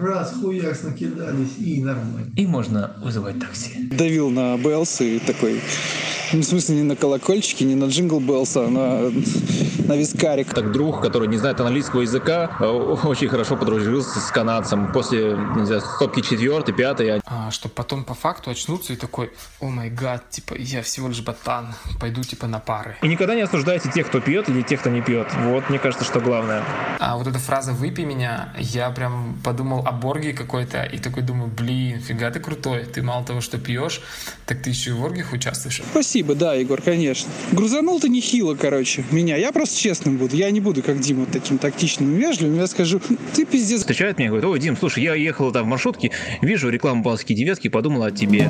Раз, 0.00 0.32
хуяк, 0.40 0.80
накидались 0.84 1.58
и 1.58 1.82
нормально. 1.82 2.30
И 2.36 2.46
можно 2.46 2.94
вызывать 3.02 3.40
такси. 3.40 3.88
Давил 3.90 4.30
на 4.30 4.56
Bell's 4.56 5.00
и 5.00 5.18
такой... 5.18 5.60
Ну, 6.32 6.40
в 6.40 6.44
смысле, 6.44 6.76
не 6.76 6.82
на 6.84 6.94
колокольчики, 6.94 7.64
не 7.64 7.74
на 7.74 7.86
jingle 7.86 8.20
bells, 8.20 8.56
а 8.56 8.68
на, 8.68 9.10
на 9.88 9.96
вискарик. 9.96 10.54
Так 10.54 10.70
друг, 10.72 11.00
который 11.00 11.28
не 11.28 11.38
знает 11.38 11.60
английского 11.60 12.02
языка, 12.02 12.50
э, 12.60 12.64
очень 12.64 13.28
хорошо 13.28 13.56
подружился 13.56 14.20
с 14.20 14.30
канадцем. 14.30 14.92
После, 14.92 15.36
не 15.56 15.64
знаю, 15.64 15.80
стопки 15.80 16.20
четвертой, 16.20 16.74
пятой. 16.74 17.20
А, 17.24 17.50
чтобы 17.50 17.74
потом 17.74 18.04
по 18.04 18.14
факту 18.14 18.50
очнуться 18.50 18.92
и 18.92 18.96
такой, 18.96 19.32
oh 19.60 19.66
my 19.66 19.90
god, 19.90 20.28
типа, 20.30 20.54
я 20.58 20.82
всего 20.82 21.08
лишь 21.08 21.22
ботан, 21.22 21.74
пойду 22.00 22.22
типа 22.22 22.46
на 22.46 22.58
пары. 22.58 22.96
И 23.02 23.08
никогда 23.08 23.34
не 23.34 23.42
осуждайте 23.42 23.90
тех, 23.90 24.06
кто 24.06 24.20
пьет, 24.20 24.48
или 24.48 24.62
тех, 24.62 24.80
кто 24.80 24.90
не 24.90 25.00
пьет. 25.00 25.28
Вот, 25.44 25.68
мне 25.70 25.78
кажется, 25.78 26.04
что 26.04 26.20
главное. 26.20 26.62
А 26.98 27.16
вот 27.16 27.26
эта 27.26 27.38
фраза 27.38 27.72
«выпей 27.72 28.04
меня», 28.04 28.52
я 28.58 28.90
прям 28.90 29.38
подумал 29.42 29.82
о 29.86 29.92
Борге 29.92 30.32
какой-то, 30.32 30.82
и 30.82 30.98
такой 30.98 31.22
думаю, 31.22 31.50
блин, 31.50 32.00
фига 32.00 32.30
ты 32.30 32.40
крутой, 32.40 32.84
ты 32.84 33.02
мало 33.02 33.24
того, 33.24 33.40
что 33.40 33.58
пьешь, 33.58 34.02
так 34.46 34.62
ты 34.62 34.70
еще 34.70 34.90
и 34.90 34.92
в 34.92 35.02
оргиях 35.02 35.32
участвуешь. 35.32 35.82
Спасибо, 35.90 36.34
да, 36.34 36.54
Егор, 36.54 36.82
конечно. 36.82 37.30
Грузанул 37.52 38.00
ты 38.00 38.08
нехило, 38.08 38.54
короче, 38.54 39.04
меня. 39.10 39.36
Я 39.36 39.52
просто 39.52 39.77
честным 39.78 40.16
буду. 40.16 40.36
Я 40.36 40.50
не 40.50 40.60
буду, 40.60 40.82
как 40.82 41.00
Дима, 41.00 41.26
таким 41.26 41.58
тактичным 41.58 42.14
и 42.14 42.18
вежливым. 42.18 42.56
Я 42.56 42.66
скажу, 42.66 43.00
ты 43.34 43.44
пиздец. 43.44 43.80
Встречает 43.80 44.18
меня 44.18 44.26
и 44.26 44.30
говорит, 44.30 44.48
ой, 44.48 44.58
Дим, 44.58 44.76
слушай, 44.76 45.02
я 45.02 45.14
ехал 45.14 45.52
там 45.52 45.64
в 45.64 45.68
маршрутке, 45.68 46.10
вижу 46.42 46.68
рекламу 46.68 47.02
Балские 47.02 47.36
девятки, 47.36 47.68
подумала 47.68 48.06
о 48.06 48.10
тебе. 48.10 48.48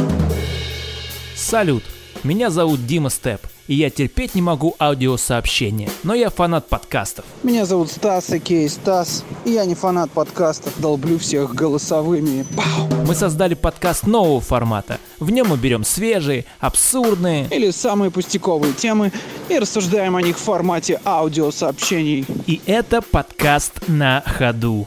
Салют! 1.36 1.84
Меня 2.24 2.50
зовут 2.50 2.84
Дима 2.84 3.10
Степ, 3.10 3.40
и 3.68 3.74
я 3.74 3.90
терпеть 3.90 4.34
не 4.34 4.42
могу 4.42 4.74
аудиосообщения, 4.80 5.88
но 6.02 6.14
я 6.14 6.30
фанат 6.30 6.68
подкастов. 6.68 7.24
Меня 7.44 7.64
зовут 7.64 7.92
Стас, 7.92 8.30
Окей, 8.30 8.68
Стас. 8.68 9.24
И 9.44 9.50
я 9.50 9.64
не 9.64 9.76
фанат 9.76 10.10
подкастов. 10.10 10.72
Долблю 10.80 11.18
всех 11.18 11.54
голосовыми. 11.54 12.44
Пау! 12.56 12.88
Мы 13.06 13.14
создали 13.14 13.54
подкаст 13.54 14.06
нового 14.06 14.40
формата. 14.40 14.98
В 15.20 15.30
нем 15.30 15.48
мы 15.48 15.56
берем 15.56 15.84
свежие, 15.84 16.44
абсурдные, 16.60 17.48
Или 17.50 17.70
самые 17.70 18.10
пустяковые 18.10 18.72
темы 18.72 19.12
и 19.48 19.58
рассуждаем 19.58 20.14
о 20.16 20.22
них 20.22 20.36
в 20.36 20.40
формате 20.40 21.00
аудиосообщений. 21.04 22.24
и 22.46 22.60
это 22.66 23.02
подкаст 23.02 23.88
на 23.88 24.22
ходу. 24.24 24.86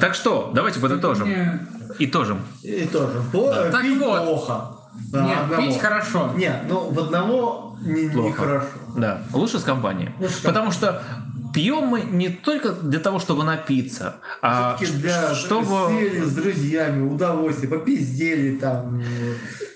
Так 0.00 0.14
что, 0.14 0.50
давайте 0.54 0.80
подытожим. 0.80 1.68
Итожим. 1.98 2.40
И 2.62 2.86
тоже. 2.86 3.22
Плохо, 3.32 3.68
Так 3.70 3.84
вот. 3.98 4.24
плохо. 4.24 4.76
Да, 5.10 5.24
Нет, 5.26 5.38
одного. 5.42 5.62
пить 5.62 5.80
хорошо. 5.80 6.32
Нет, 6.36 6.62
ну 6.68 6.90
в 6.90 6.98
одного 6.98 7.76
не, 7.82 8.08
Плохо. 8.08 8.28
нехорошо. 8.28 8.66
Да, 8.96 9.22
лучше 9.32 9.58
с 9.58 9.62
компанией. 9.62 10.10
Лучше 10.20 10.34
с 10.34 10.40
Потому 10.40 10.70
что 10.70 11.02
пьем 11.52 11.86
мы 11.86 12.02
не 12.02 12.28
только 12.28 12.72
для 12.72 13.00
того, 13.00 13.18
чтобы 13.18 13.44
напиться, 13.44 14.16
а 14.40 14.76
для 14.78 15.34
чтобы... 15.34 15.90
сели 15.90 16.20
с 16.24 16.34
друзьями, 16.34 17.08
удовольствие, 17.08 17.68
попиздели 17.70 18.56
там, 18.56 19.02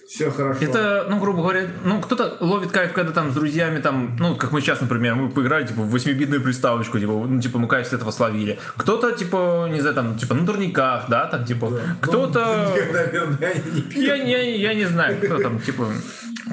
все 0.07 0.31
хорошо. 0.31 0.65
Это, 0.65 1.07
ну, 1.11 1.19
грубо 1.19 1.43
говоря, 1.43 1.69
ну, 1.85 2.01
кто-то 2.01 2.37
ловит 2.41 2.71
кайф, 2.71 2.93
когда 2.93 3.13
там 3.13 3.31
с 3.33 3.35
друзьями, 3.35 3.81
там, 3.81 4.17
ну, 4.19 4.37
как 4.37 4.53
мы 4.53 4.61
сейчас, 4.61 4.81
например, 4.81 5.15
мы 5.17 5.31
поиграли, 5.31 5.67
типа, 5.67 5.83
в 5.83 5.91
восьмибитную 5.91 6.41
приставочку, 6.41 6.99
типа, 6.99 7.13
ну, 7.13 7.41
типа, 7.41 7.59
мы 7.59 7.67
кайф 7.67 7.89
с 7.89 7.93
этого 7.93 8.13
словили. 8.13 8.59
Кто-то, 8.77 9.13
типа, 9.13 9.69
не 9.71 9.81
знаю, 9.81 9.95
там, 9.95 10.17
типа, 10.17 10.35
на 10.35 10.47
турниках, 10.47 11.07
да, 11.09 11.27
там, 11.27 11.45
типа, 11.45 11.73
кто-то... 12.01 12.75
Ну. 12.89 14.01
Я, 14.01 14.15
я, 14.15 14.43
я 14.43 14.75
не 14.75 14.85
знаю, 14.85 15.19
кто 15.23 15.39
там, 15.39 15.59
типа, 15.59 15.89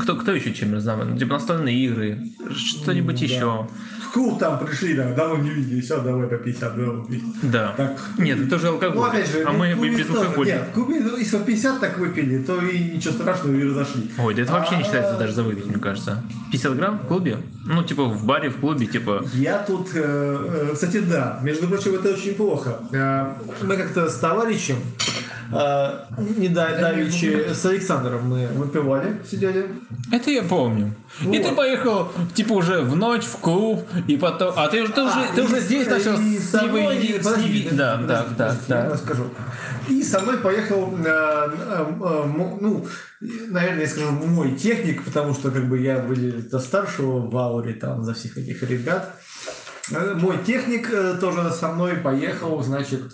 кто, 0.01 0.15
кто 0.15 0.31
еще 0.31 0.53
чем 0.53 0.79
знаю, 0.79 1.05
ну, 1.05 1.17
типа 1.17 1.33
настольные 1.33 1.77
игры, 1.77 2.19
что-нибудь 2.55 3.21
Ну, 3.21 3.27
да. 3.27 3.33
еще. 3.33 3.67
Клуб 4.13 4.37
там 4.37 4.59
пришли, 4.63 4.93
да, 4.93 5.11
давно 5.13 5.37
не 5.37 5.49
видели, 5.49 5.81
все, 5.81 5.99
давай 5.99 6.27
по 6.27 6.35
50, 6.37 6.75
давай 6.77 7.01
по 7.01 7.07
50. 7.11 7.51
Да. 7.51 7.73
Так. 7.75 7.99
Нет, 8.19 8.39
это 8.45 8.57
уже 8.57 8.67
алкоголь. 8.67 8.95
Ну, 8.95 9.03
опять 9.05 9.27
же, 9.27 9.43
а 9.43 9.51
ну, 9.51 9.57
мы 9.57 9.73
клубе 9.73 9.95
без 9.97 10.05
тоже- 10.05 10.19
алкоголя. 10.19 10.53
Нет, 10.53 10.63
клубе, 10.71 10.99
ну, 10.99 11.17
если 11.17 11.37
по 11.37 11.43
50 11.43 11.79
так 11.79 11.97
выпили, 11.97 12.43
то 12.43 12.61
и 12.61 12.91
ничего 12.91 13.13
страшного, 13.15 13.55
и 13.55 13.63
разошли. 13.63 14.11
Ой, 14.19 14.35
да 14.35 14.43
это 14.43 14.51
вообще 14.51 14.75
не 14.75 14.83
А, 14.83 14.85
считается 14.85 15.17
даже 15.17 15.33
за 15.33 15.41
выпить, 15.41 15.65
мне 15.65 15.79
кажется. 15.79 16.23
50 16.51 16.75
грамм 16.75 16.99
в 16.99 17.07
клубе? 17.07 17.37
Ну, 17.65 17.83
типа 17.83 18.03
в 18.05 18.23
баре, 18.23 18.49
в 18.49 18.57
клубе, 18.57 18.85
типа... 18.85 19.25
Я 19.33 19.57
тут, 19.63 19.89
э, 19.95 20.67
э, 20.69 20.73
кстати, 20.73 20.99
да, 20.99 21.39
между 21.41 21.67
прочим, 21.67 21.95
это 21.95 22.09
очень 22.09 22.35
плохо. 22.35 22.81
Э, 22.91 23.33
Мы 23.63 23.77
как-то 23.77 24.09
с 24.11 24.17
товарищем, 24.17 24.75
не 26.17 26.47
да- 26.49 26.77
давеча, 26.79 27.53
с 27.53 27.65
Александром 27.65 28.27
мы 28.29 28.47
выпивали, 28.47 29.21
сидели. 29.29 29.67
Это 30.11 30.31
я 30.31 30.43
помню. 30.43 30.93
И 31.21 31.39
ты 31.39 31.51
поехал, 31.53 32.11
типа, 32.33 32.53
уже 32.53 32.81
в 32.81 32.95
ночь 32.95 33.23
в 33.25 33.37
клуб, 33.37 33.87
и 34.07 34.17
потом... 34.17 34.53
А 34.57 34.67
ты, 34.67 34.81
уже- 34.83 34.93
ты 34.93 35.01
уже, 35.03 35.13
ты 35.35 35.41
и 35.41 35.43
уже 35.45 35.61
с- 35.61 35.63
здесь 35.65 35.87
начал 35.87 36.19
и 36.19 36.37
с 36.39 36.51
подожди, 36.51 37.47
Ниви- 37.47 37.75
Да, 37.75 37.97
подожди, 37.97 38.35
так, 38.35 38.37
так, 38.37 38.57
подожди, 38.59 38.73
я 38.73 38.89
расскажу. 38.89 39.23
И 39.89 40.01
со 40.03 40.19
мной 40.21 40.37
поехал, 40.37 40.93
э, 40.97 41.03
э, 41.05 41.85
э, 42.01 42.23
ну, 42.37 42.87
наверное, 43.49 43.81
я 43.81 43.87
скажу, 43.87 44.11
мой 44.11 44.51
техник, 44.55 45.03
потому 45.03 45.33
что 45.33 45.51
как 45.51 45.67
бы 45.69 45.79
я 45.79 45.99
были 45.99 46.41
за 46.41 46.59
старшего 46.59 47.19
в 47.29 47.37
ауре 47.37 47.73
там, 47.73 48.03
за 48.03 48.13
всех 48.13 48.37
этих 48.37 48.63
ребят. 48.63 49.13
Мой 50.15 50.37
техник 50.45 50.89
тоже 51.19 51.51
со 51.51 51.67
мной 51.67 51.95
поехал, 51.95 52.63
значит, 52.63 53.13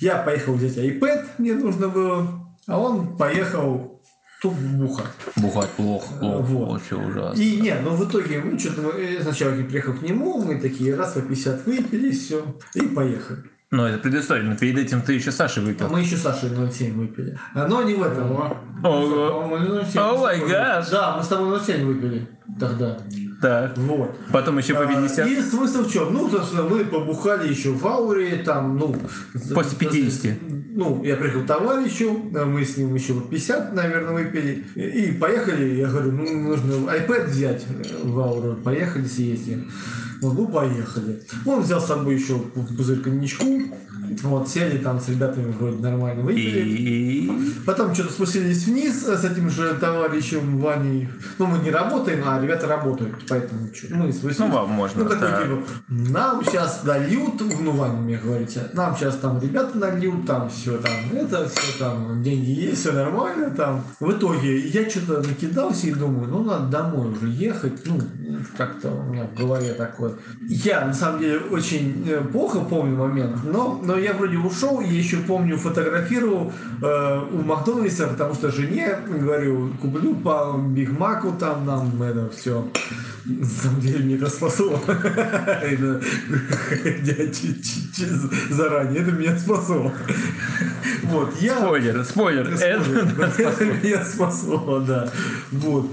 я 0.00 0.16
поехал 0.18 0.54
взять 0.54 0.76
iPad, 0.76 1.26
мне 1.38 1.54
нужно 1.54 1.88
было, 1.88 2.26
а 2.66 2.78
он 2.78 3.16
поехал 3.16 4.00
тут 4.42 4.54
бухать. 4.54 5.06
Бухать 5.36 5.70
плохо, 5.70 6.06
плохо, 6.20 6.42
Вот. 6.42 6.70
вообще 6.72 6.94
ужасно. 6.96 7.40
И 7.40 7.60
не, 7.60 7.74
ну 7.82 7.90
в 7.96 8.08
итоге, 8.08 8.40
ну 8.44 8.58
что-то 8.58 8.82
мы- 8.82 9.18
сначала 9.22 9.54
я 9.54 9.64
приехал 9.64 9.94
к 9.94 10.02
нему, 10.02 10.42
мы 10.42 10.60
такие 10.60 10.94
раз 10.94 11.12
по 11.12 11.20
50 11.20 11.66
выпили, 11.66 12.10
все, 12.12 12.44
и 12.74 12.80
поехали. 12.82 13.42
Ну, 13.70 13.84
это 13.84 13.98
предыстория, 13.98 14.44
но 14.44 14.56
перед 14.56 14.78
этим 14.78 15.02
ты 15.02 15.12
еще 15.12 15.30
Сашей 15.30 15.62
А 15.62 15.66
выпил. 15.66 15.88
мы 15.90 16.00
еще 16.00 16.16
Сашей 16.16 16.48
0,7 16.48 16.92
выпили. 16.94 17.38
А, 17.54 17.66
Но 17.68 17.82
не 17.82 17.92
в 17.94 18.02
этом. 18.02 18.30
Ого. 18.32 18.56
По-моему, 18.82 19.74
0,7 19.82 19.98
О 19.98 20.16
май 20.18 20.40
мы 20.40 20.48
гаш. 20.48 20.88
Да, 20.88 21.16
мы 21.18 21.22
с 21.22 21.28
тобой 21.28 21.48
0,7 21.58 21.84
выпили 21.84 22.26
тогда. 22.58 22.96
Так. 23.40 23.76
Вот. 23.76 24.18
Потом 24.32 24.58
еще 24.58 24.74
по 24.74 24.84
50. 24.84 25.28
И 25.28 25.40
смысл 25.42 25.84
в 25.84 25.92
чем? 25.92 26.12
Ну, 26.12 26.28
собственно, 26.28 26.64
мы 26.64 26.84
побухали 26.84 27.48
еще 27.48 27.70
в 27.70 27.86
ауре, 27.86 28.42
там, 28.44 28.76
ну... 28.76 28.96
После 29.54 29.78
50. 29.78 30.36
Ну, 30.74 31.02
я 31.04 31.16
приехал 31.16 31.42
к 31.42 31.46
товарищу, 31.46 32.30
а 32.34 32.44
мы 32.44 32.64
с 32.64 32.76
ним 32.76 32.94
еще 32.94 33.12
вот 33.12 33.30
50, 33.30 33.74
наверное, 33.74 34.12
выпили. 34.12 34.64
И, 34.74 34.80
и 34.80 35.12
поехали, 35.12 35.74
я 35.76 35.88
говорю, 35.88 36.12
ну, 36.12 36.50
нужно 36.50 36.90
iPad 36.90 37.26
взять 37.26 37.64
э, 37.68 37.82
в 38.04 38.18
ауру, 38.20 38.56
поехали 38.56 39.06
съездим. 39.06 39.70
Вот, 40.20 40.34
ну, 40.34 40.48
поехали. 40.48 41.22
Он 41.46 41.60
взял 41.62 41.80
с 41.80 41.86
собой 41.86 42.16
еще 42.16 42.38
пузырь 42.38 43.00
коньячку, 43.00 43.44
вот, 44.22 44.48
сели 44.48 44.78
там 44.78 45.00
с 45.00 45.08
ребятами 45.08 45.52
вроде 45.52 45.78
нормально 45.78 46.22
выпили. 46.22 46.60
И... 46.60 47.30
Потом 47.66 47.94
что-то 47.94 48.12
спустились 48.12 48.66
вниз 48.66 49.04
с 49.04 49.24
этим 49.24 49.50
же 49.50 49.74
товарищем 49.74 50.58
Ваней. 50.58 51.08
Ну, 51.38 51.46
мы 51.46 51.58
не 51.58 51.70
работаем, 51.70 52.22
а 52.26 52.40
ребята 52.40 52.66
работают, 52.66 53.14
поэтому 53.28 53.68
чё, 53.70 53.88
мы 53.90 54.12
спустились. 54.12 54.38
Ну, 54.38 54.50
вам 54.50 54.70
можно, 54.70 55.04
Ну, 55.04 55.10
такой, 55.10 55.28
да. 55.28 55.42
типа, 55.42 55.62
нам 55.88 56.44
сейчас 56.44 56.84
нальют, 56.84 57.40
ну, 57.60 57.72
Ваня 57.72 58.00
мне 58.00 58.16
говорите, 58.16 58.70
нам 58.72 58.96
сейчас 58.96 59.16
там 59.16 59.40
ребята 59.40 59.76
нальют, 59.76 60.26
там 60.26 60.48
все 60.48 60.78
там, 60.78 60.92
это 61.12 61.48
все 61.48 61.78
там, 61.78 62.22
деньги 62.22 62.50
есть, 62.50 62.80
все 62.80 62.92
нормально 62.92 63.50
там. 63.50 63.84
В 64.00 64.10
итоге 64.12 64.58
я 64.68 64.88
что-то 64.88 65.26
накидался 65.26 65.86
и 65.86 65.92
думаю, 65.92 66.28
ну, 66.28 66.44
надо 66.44 66.66
домой 66.66 67.12
уже 67.12 67.28
ехать, 67.28 67.84
ну, 67.84 68.00
как-то 68.56 68.90
у 68.90 69.12
меня 69.12 69.24
в 69.24 69.38
голове 69.38 69.74
такое. 69.74 70.07
Я, 70.40 70.86
на 70.86 70.94
самом 70.94 71.20
деле, 71.20 71.38
очень 71.50 72.04
э, 72.08 72.20
плохо 72.20 72.60
помню 72.60 72.96
момент, 72.96 73.44
но, 73.44 73.80
но 73.82 73.98
я 73.98 74.12
вроде 74.12 74.38
ушел, 74.38 74.80
я 74.80 74.92
еще 74.92 75.18
помню, 75.18 75.56
фотографировал 75.56 76.52
э, 76.82 77.20
у 77.32 77.42
Макдональдса, 77.42 78.08
потому 78.08 78.34
что 78.34 78.50
жене 78.50 78.98
говорю, 79.08 79.72
куплю 79.80 80.14
по 80.14 80.56
Биг 80.58 80.98
Маку 80.98 81.32
там 81.38 81.66
нам 81.66 82.02
это 82.02 82.30
все. 82.30 82.66
На 83.24 83.46
самом 83.46 83.80
деле 83.80 84.04
мне 84.04 84.14
это 84.16 84.30
спасло. 84.30 84.80
Заранее 88.50 89.02
это 89.02 89.12
меня 89.12 89.38
спасло. 89.38 89.92
Вот, 91.04 91.40
я... 91.40 91.56
Спойлер, 91.58 92.04
спойлер. 92.04 92.48
Это... 92.54 93.42
Это 93.42 93.64
меня 93.82 94.04
спасло, 94.04 94.80
да. 94.80 95.10
Вот. 95.52 95.90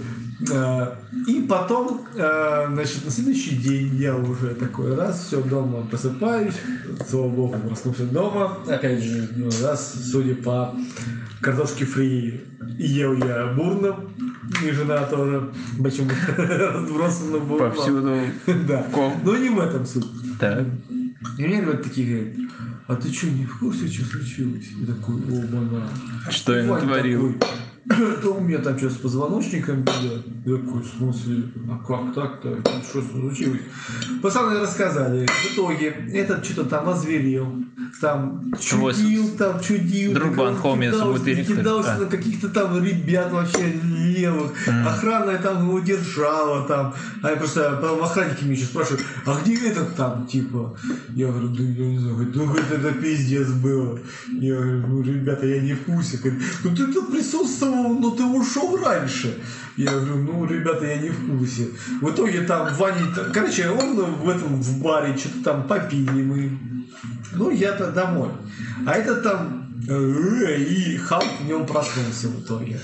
Э, 0.52 0.96
И 1.28 1.42
потом, 1.42 2.06
э, 2.14 2.68
значит, 2.74 3.06
на 3.06 3.12
следующий 3.12 3.56
день 3.56 3.96
я 3.96 4.16
уже 4.16 4.54
такой 4.56 4.96
раз, 4.96 5.26
все 5.28 5.42
дома 5.42 5.86
просыпаюсь, 5.90 6.56
слава 7.08 7.30
богу, 7.30 7.56
проснулся 7.68 8.04
дома. 8.06 8.58
Опять 8.68 9.02
же, 9.04 9.30
ну, 9.36 9.50
раз, 9.64 9.94
судя 10.12 10.36
по 10.36 10.76
картошке 11.42 11.86
фри, 11.86 12.44
ел 12.78 13.14
я 13.14 13.48
бурно, 13.56 13.96
и 14.64 14.72
жена 14.72 15.04
тоже, 15.06 15.52
почему 15.82 16.10
разбросана 16.38 17.40
была. 17.40 17.70
Повсюду. 17.70 18.16
Да. 18.68 18.86
Но 19.24 19.38
не 19.38 19.50
в 19.50 19.60
этом 19.60 19.86
суть. 19.86 20.06
Так. 20.40 20.66
И 21.38 21.46
мне 21.46 21.62
ребята 21.62 21.84
такие 21.84 22.08
говорят, 22.08 22.52
а 22.88 22.96
ты 22.96 23.12
что, 23.12 23.28
не 23.28 23.46
в 23.46 23.58
курсе, 23.60 23.88
что 23.88 24.06
случилось? 24.06 24.66
Я 24.80 24.94
такой, 24.94 25.16
о, 25.16 25.48
бана. 25.48 25.90
Что 26.30 26.56
я 26.56 26.64
натворил? 26.66 27.34
такой, 27.34 27.50
Да 28.24 28.30
у 28.30 28.40
меня 28.40 28.60
там 28.60 28.78
что 28.78 28.90
с 28.90 28.96
позвоночником 28.96 29.82
беда. 29.82 30.24
Я 30.46 30.58
такой, 30.58 30.82
в 30.82 30.98
смысле, 30.98 31.44
а 31.70 31.78
как 31.86 32.14
так-то? 32.16 32.58
Что 32.88 33.02
случилось? 33.02 33.62
Пацаны 34.22 34.60
рассказали. 34.60 35.28
В 35.28 35.54
итоге 35.54 35.90
этот 36.14 36.44
что-то 36.46 36.66
там 36.66 36.90
озверел. 36.90 37.48
там 38.02 38.52
Твой 38.54 38.94
чудил, 38.94 39.30
там 39.38 39.60
чудил. 39.60 40.14
Друбан, 40.14 40.56
он 40.56 40.58
Хоми, 40.58 40.88
кидался, 40.88 41.96
а. 41.96 42.00
на 42.00 42.06
каких-то 42.08 42.50
там 42.50 42.84
ребят 42.84 43.32
вообще 43.32 43.74
левых. 43.84 44.52
Охрана 44.68 45.38
там 45.38 45.68
его 45.68 45.80
держала 45.80 46.68
там. 46.68 46.94
А 47.22 47.30
я 47.30 47.36
просто 47.36 47.78
потом 47.82 48.04
охранники 48.04 48.44
меня 48.44 48.54
еще 48.54 48.66
спрашивают, 48.66 49.04
а 49.26 49.40
где 49.42 49.70
этот 49.70 49.96
там, 49.96 50.26
типа? 50.26 50.76
Я 51.10 51.28
говорю, 51.28 51.50
да 51.50 51.64
я 51.64 51.86
не 51.86 52.00
знаю, 52.00 52.32
ну 52.34 52.46
говорит, 52.46 52.72
это 52.72 52.92
пиздец 52.94 53.50
было. 53.50 54.00
Я 54.28 54.56
говорю, 54.56 54.88
ну 54.88 55.02
ребята, 55.02 55.46
я 55.46 55.62
не 55.62 55.74
в 55.74 55.84
курсе. 55.84 56.20
Ну 56.64 56.76
ты 56.76 56.88
тут 56.92 57.12
присутствовал, 57.12 57.75
но 58.00 58.12
ты 58.12 58.24
ушел 58.24 58.78
раньше. 58.84 59.38
Я 59.78 59.92
говорю, 59.92 60.16
ну 60.18 60.46
ребята, 60.46 60.86
я 60.86 60.98
не 60.98 61.10
в 61.10 61.38
курсе. 61.38 61.68
В 62.02 62.10
итоге 62.10 62.42
там 62.42 62.74
Ваня, 62.76 63.06
короче, 63.34 63.70
он 63.70 63.96
в 63.96 64.30
этом 64.30 64.62
в 64.62 64.82
баре 64.82 65.18
что-то 65.18 65.44
там 65.44 65.68
попили 65.68 66.24
мы. 66.24 66.58
Ну, 67.34 67.50
я-то 67.50 67.92
домой. 67.92 68.30
А 68.88 68.94
это 68.94 69.16
там 69.18 69.68
э, 69.90 70.56
и 70.62 70.98
Халк 70.98 71.26
в 71.42 71.46
нем 71.46 71.66
проснулся 71.66 72.30
в 72.30 72.42
итоге. 72.42 72.80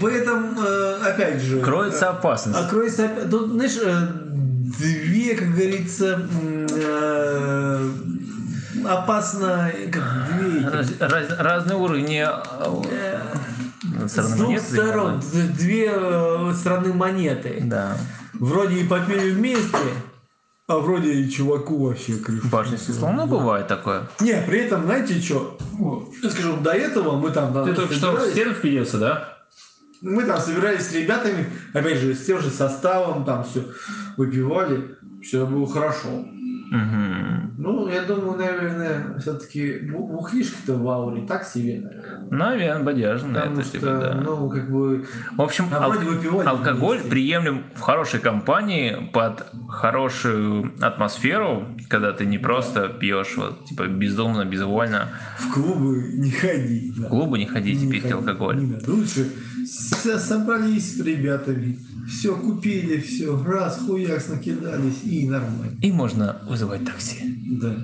В 0.00 0.06
этом, 0.06 0.56
э, 0.58 0.96
опять 1.04 1.40
же... 1.42 1.60
Кроется 1.60 2.06
э, 2.06 2.08
опасность. 2.08 2.58
а 2.58 2.68
кроется. 2.68 3.08
Тут, 3.30 3.52
знаешь, 3.52 3.78
две, 4.78 5.34
как 5.36 5.50
говорится, 5.52 6.20
опасно... 8.84 9.70
Как 9.92 10.38
две 10.40 10.68
Раз- 10.68 10.92
раз- 10.98 11.38
разные 11.38 11.76
уровни 11.76 12.26
э, 14.04 14.08
с 14.08 14.12
стороны 14.12 14.36
двух 14.36 14.48
монеты. 14.48 14.66
сторон, 14.66 15.22
две 15.56 15.92
э, 15.92 16.54
стороны 16.54 16.92
монеты. 16.92 17.58
Да. 17.64 17.96
Вроде 18.34 18.80
и 18.80 18.86
попили 18.86 19.30
вместе, 19.30 19.76
а 20.66 20.78
вроде 20.78 21.12
и 21.12 21.30
чуваку 21.30 21.86
вообще 21.86 22.14
крышу. 22.14 22.46
Башня 22.48 22.78
снесло. 22.78 23.10
Ну, 23.12 23.26
бывает 23.26 23.66
такое. 23.66 24.08
Не, 24.20 24.42
при 24.46 24.60
этом, 24.60 24.84
знаете 24.84 25.20
что? 25.20 25.58
Я 26.22 26.30
скажу, 26.30 26.56
до 26.58 26.70
этого 26.70 27.16
мы 27.16 27.30
там... 27.30 27.52
Ты 27.64 27.74
только 27.74 27.94
что 27.94 28.12
в 28.12 28.30
стену 28.30 28.54
впилился, 28.54 28.98
да? 28.98 29.38
Мы 30.00 30.24
там 30.24 30.40
собирались 30.40 30.86
с 30.86 30.92
ребятами, 30.92 31.46
опять 31.74 31.98
же, 31.98 32.14
с 32.14 32.24
тем 32.24 32.40
же 32.40 32.50
составом, 32.50 33.24
там 33.24 33.44
все 33.44 33.64
выпивали, 34.16 34.96
все 35.22 35.44
было 35.44 35.66
хорошо. 35.66 36.24
Мгм. 36.70 37.54
Ну, 37.58 37.88
я 37.88 38.02
думаю, 38.02 38.38
наверное, 38.38 39.18
все-таки 39.18 39.80
бухлишки-то 39.90 40.74
в 40.76 40.88
ауре 40.88 41.26
так 41.26 41.44
себе, 41.44 41.80
наверное. 41.80 42.28
Наверное, 42.30 42.84
бодяжно. 42.84 43.34
Потому 43.34 43.54
Это 43.54 43.62
что, 43.64 43.72
типа, 43.72 43.86
да. 43.86 44.20
ну, 44.24 44.48
как 44.48 44.70
бы... 44.70 45.04
В 45.36 45.42
общем, 45.42 45.64
ал- 45.72 45.92
алкоголь 46.46 46.96
вместе. 46.98 47.10
приемлем 47.10 47.64
в 47.74 47.80
хорошей 47.80 48.20
компании 48.20 49.10
под 49.12 49.46
хорошую 49.68 50.72
атмосферу, 50.80 51.66
когда 51.88 52.12
ты 52.12 52.24
не 52.24 52.38
просто 52.38 52.88
пьешь 52.88 53.36
вот, 53.36 53.64
типа 53.64 53.86
бездумно, 53.88 54.44
безвольно. 54.44 55.08
В 55.38 55.52
клубы 55.52 56.02
не 56.14 56.30
ходи. 56.30 56.92
да. 56.96 57.06
В 57.06 57.08
клубы 57.10 57.38
не 57.38 57.46
ходите 57.46 57.84
Не 57.84 57.92
пить 57.92 58.02
ходи, 58.02 58.14
алкоголь. 58.14 58.56
не 58.58 58.66
надо. 58.72 58.90
Лучше 58.92 59.26
собрались 60.18 60.96
с 60.96 61.00
ребятами, 61.00 61.78
все 62.08 62.34
купили, 62.34 62.98
все, 63.00 63.40
раз, 63.44 63.80
хуякс, 63.86 64.28
накидались, 64.28 65.02
и 65.04 65.28
нормально. 65.28 65.76
И 65.82 65.92
можно 65.92 66.36
вызывать 66.60 66.84
такси. 66.84 67.16
Да. 67.60 67.74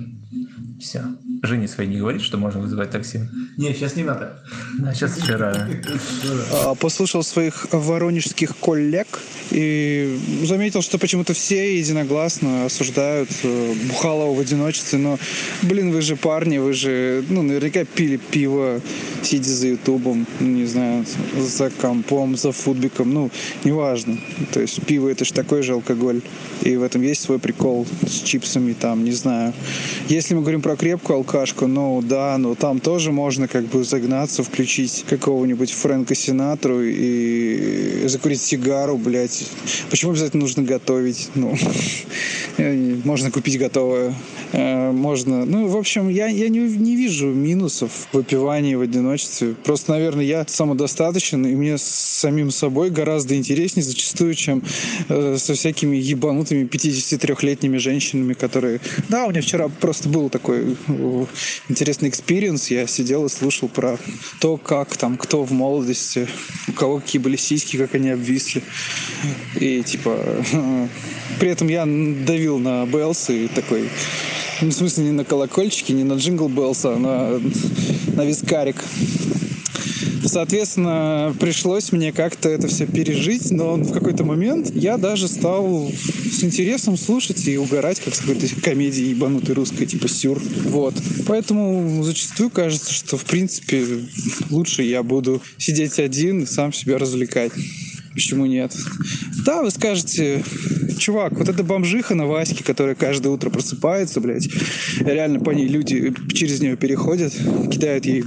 Все. 0.79 1.03
Жене 1.43 1.67
своей 1.67 1.89
не 1.89 1.97
говорит, 1.97 2.21
что 2.21 2.37
можно 2.37 2.61
вызывать 2.61 2.91
такси. 2.91 3.21
Не, 3.57 3.73
сейчас 3.73 3.95
не 3.95 4.03
надо. 4.03 4.39
Да, 4.79 4.93
сейчас 4.93 5.17
вчера. 5.17 5.67
А, 6.63 6.75
послушал 6.75 7.23
своих 7.23 7.67
воронежских 7.71 8.55
коллег 8.57 9.19
и 9.51 10.19
заметил, 10.43 10.81
что 10.81 10.97
почему-то 10.97 11.33
все 11.33 11.77
единогласно 11.77 12.65
осуждают 12.65 13.29
э, 13.43 13.73
Бухалова 13.89 14.35
в 14.35 14.39
одиночестве. 14.39 14.99
Но, 14.99 15.19
блин, 15.63 15.91
вы 15.91 16.01
же 16.01 16.15
парни, 16.15 16.57
вы 16.57 16.73
же, 16.73 17.23
ну, 17.29 17.41
наверняка 17.41 17.85
пили 17.85 18.17
пиво, 18.17 18.81
сидя 19.21 19.49
за 19.49 19.67
ютубом, 19.67 20.27
ну, 20.39 20.47
не 20.47 20.65
знаю, 20.65 21.05
за 21.37 21.69
компом, 21.69 22.35
за 22.35 22.51
футбиком, 22.51 23.13
ну, 23.13 23.31
неважно. 23.63 24.17
То 24.53 24.59
есть 24.61 24.81
пиво 24.85 25.09
это 25.09 25.25
же 25.25 25.33
такой 25.33 25.63
же 25.63 25.73
алкоголь. 25.73 26.21
И 26.63 26.75
в 26.75 26.83
этом 26.83 27.01
есть 27.01 27.21
свой 27.21 27.39
прикол 27.39 27.87
с 28.05 28.21
чипсами, 28.21 28.73
там, 28.73 29.03
не 29.03 29.11
знаю. 29.11 29.53
Если 30.09 30.35
мы 30.35 30.41
говорим 30.41 30.61
про 30.61 30.77
крепкую 30.77 31.17
алкашку, 31.17 31.67
ну 31.67 32.01
да, 32.01 32.37
но 32.37 32.55
там 32.55 32.79
тоже 32.79 33.11
можно 33.11 33.49
как 33.49 33.65
бы 33.65 33.83
загнаться, 33.83 34.41
включить 34.41 35.03
какого-нибудь 35.09 35.71
Фрэнка 35.73 36.15
Синатру 36.15 36.81
и 36.81 38.03
закурить 38.07 38.41
сигару, 38.41 38.97
блядь. 38.97 39.45
Почему 39.89 40.11
обязательно 40.11 40.43
нужно 40.43 40.63
готовить? 40.63 41.29
Ну, 41.35 41.57
можно 42.57 43.31
купить 43.31 43.59
готовое. 43.59 44.15
Э, 44.51 44.91
Можно, 44.91 45.45
ну, 45.45 45.67
в 45.67 45.77
общем, 45.77 46.09
я, 46.09 46.27
я 46.27 46.49
не, 46.49 46.59
не 46.59 46.95
вижу 46.95 47.27
минусов 47.27 48.07
в 48.11 48.15
выпивании 48.15 48.75
в 48.75 48.81
одиночестве. 48.81 49.53
Просто, 49.63 49.91
наверное, 49.91 50.25
я 50.25 50.45
самодостаточен, 50.47 51.45
и 51.45 51.55
мне 51.55 51.77
с 51.77 51.83
самим 51.83 52.49
собой 52.51 52.89
гораздо 52.89 53.35
интереснее 53.35 53.83
зачастую, 53.83 54.33
чем 54.33 54.63
э, 55.09 55.37
со 55.37 55.53
всякими 55.53 55.97
ебанутыми 55.97 56.65
53-летними 56.65 57.77
женщинами, 57.77 58.33
которые... 58.33 58.79
Да, 59.09 59.25
у 59.25 59.29
меня 59.29 59.41
вчера 59.41 59.67
просто 59.67 60.09
был 60.09 60.29
такой 60.29 60.77
э, 60.87 61.25
интересный 61.69 62.09
experience. 62.09 62.71
Я 62.71 62.87
сидел 62.87 63.25
и 63.25 63.29
слушал 63.29 63.69
про 63.69 63.99
то, 64.39 64.57
как 64.57 64.97
там, 64.97 65.17
кто 65.17 65.43
в 65.43 65.51
молодости, 65.51 66.27
у 66.67 66.71
кого 66.71 66.99
какие 66.99 67.21
были 67.21 67.35
сиськи, 67.35 67.77
как 67.77 67.93
они 67.93 68.09
обвисли. 68.09 68.63
И 69.59 69.83
типа... 69.83 70.17
э, 70.53 70.87
При 71.39 71.49
этом 71.49 71.67
я 71.67 71.85
давил 71.85 72.59
на 72.59 72.85
Bell's 72.85 73.29
и 73.29 73.47
такой... 73.47 73.89
Ну, 74.59 74.69
в 74.69 74.73
смысле, 74.73 75.03
не 75.03 75.11
на 75.11 75.23
колокольчики, 75.23 75.91
не 75.91 76.03
на 76.03 76.13
jingle 76.13 76.47
bells, 76.47 76.83
а 76.83 76.97
на, 76.97 77.39
на 78.15 78.25
вискарик. 78.25 78.83
Соответственно, 80.25 81.35
пришлось 81.39 81.91
мне 81.91 82.11
как-то 82.11 82.49
это 82.49 82.67
все 82.67 82.85
пережить, 82.85 83.51
но 83.51 83.75
в 83.75 83.91
какой-то 83.93 84.23
момент 84.23 84.71
я 84.73 84.97
даже 84.97 85.27
стал 85.27 85.91
с 86.31 86.43
интересом 86.43 86.97
слушать 86.97 87.47
и 87.47 87.57
угорать, 87.57 87.99
как 87.99 88.15
с 88.15 88.19
какой-то 88.19 88.47
комедии 88.61 89.05
ебанутой 89.05 89.55
русской, 89.55 89.85
типа 89.85 90.07
сюр. 90.07 90.41
Вот. 90.65 90.95
Поэтому 91.27 92.03
зачастую 92.03 92.49
кажется, 92.49 92.93
что, 92.93 93.17
в 93.17 93.25
принципе, 93.25 93.85
лучше 94.49 94.83
я 94.83 95.03
буду 95.03 95.41
сидеть 95.57 95.99
один 95.99 96.43
и 96.43 96.45
сам 96.45 96.73
себя 96.73 96.97
развлекать. 96.97 97.51
Почему 98.17 98.47
нет? 98.47 98.75
Да, 99.45 99.61
вы 99.61 99.69
скажете, 99.69 100.43
чувак, 100.97 101.33
вот 101.33 101.49
эта 101.49 101.63
бомжиха 101.63 102.15
на 102.15 102.25
Ваське, 102.25 102.63
которая 102.63 102.95
каждое 102.95 103.29
утро 103.29 103.51
просыпается, 103.51 104.19
блядь, 104.21 104.49
реально 104.99 105.39
по 105.39 105.51
ней 105.51 105.67
люди 105.67 106.11
через 106.33 106.59
нее 106.59 106.75
переходят, 106.77 107.31
кидают 107.71 108.07
ей 108.07 108.23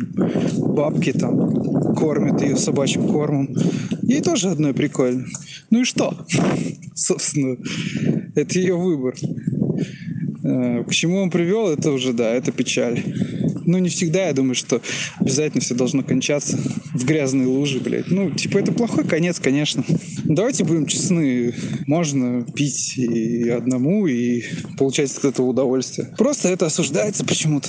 бабки 0.56 1.10
там, 1.10 1.96
кормят 1.96 2.40
ее 2.40 2.56
собачьим 2.56 3.08
кормом. 3.08 3.52
Ей 4.02 4.20
тоже 4.20 4.50
одно 4.50 4.72
прикольно. 4.72 5.26
Ну 5.70 5.80
и 5.80 5.84
что? 5.84 6.24
Собственно, 6.94 7.56
это 8.36 8.60
ее 8.60 8.76
выбор. 8.76 9.16
Э, 10.44 10.84
К 10.84 10.92
чему 10.92 11.16
он 11.16 11.30
привел, 11.30 11.66
это 11.66 11.90
уже, 11.90 12.12
да, 12.12 12.30
это 12.30 12.52
печаль. 12.52 13.02
Ну, 13.70 13.78
не 13.78 13.88
всегда, 13.88 14.26
я 14.26 14.32
думаю, 14.32 14.56
что 14.56 14.82
обязательно 15.20 15.60
все 15.60 15.76
должно 15.76 16.02
кончаться 16.02 16.58
в 16.92 17.04
грязной 17.04 17.46
луже, 17.46 17.78
блядь. 17.78 18.10
Ну, 18.10 18.32
типа, 18.32 18.58
это 18.58 18.72
плохой 18.72 19.04
конец, 19.04 19.38
конечно. 19.38 19.84
Давайте 20.24 20.64
будем 20.64 20.86
честны. 20.86 21.54
Можно 21.86 22.42
пить 22.42 22.98
и 22.98 23.48
одному, 23.48 24.08
и 24.08 24.42
получать 24.76 25.16
от 25.16 25.24
этого 25.24 25.46
удовольствие. 25.46 26.08
Просто 26.18 26.48
это 26.48 26.66
осуждается 26.66 27.24
почему-то. 27.24 27.68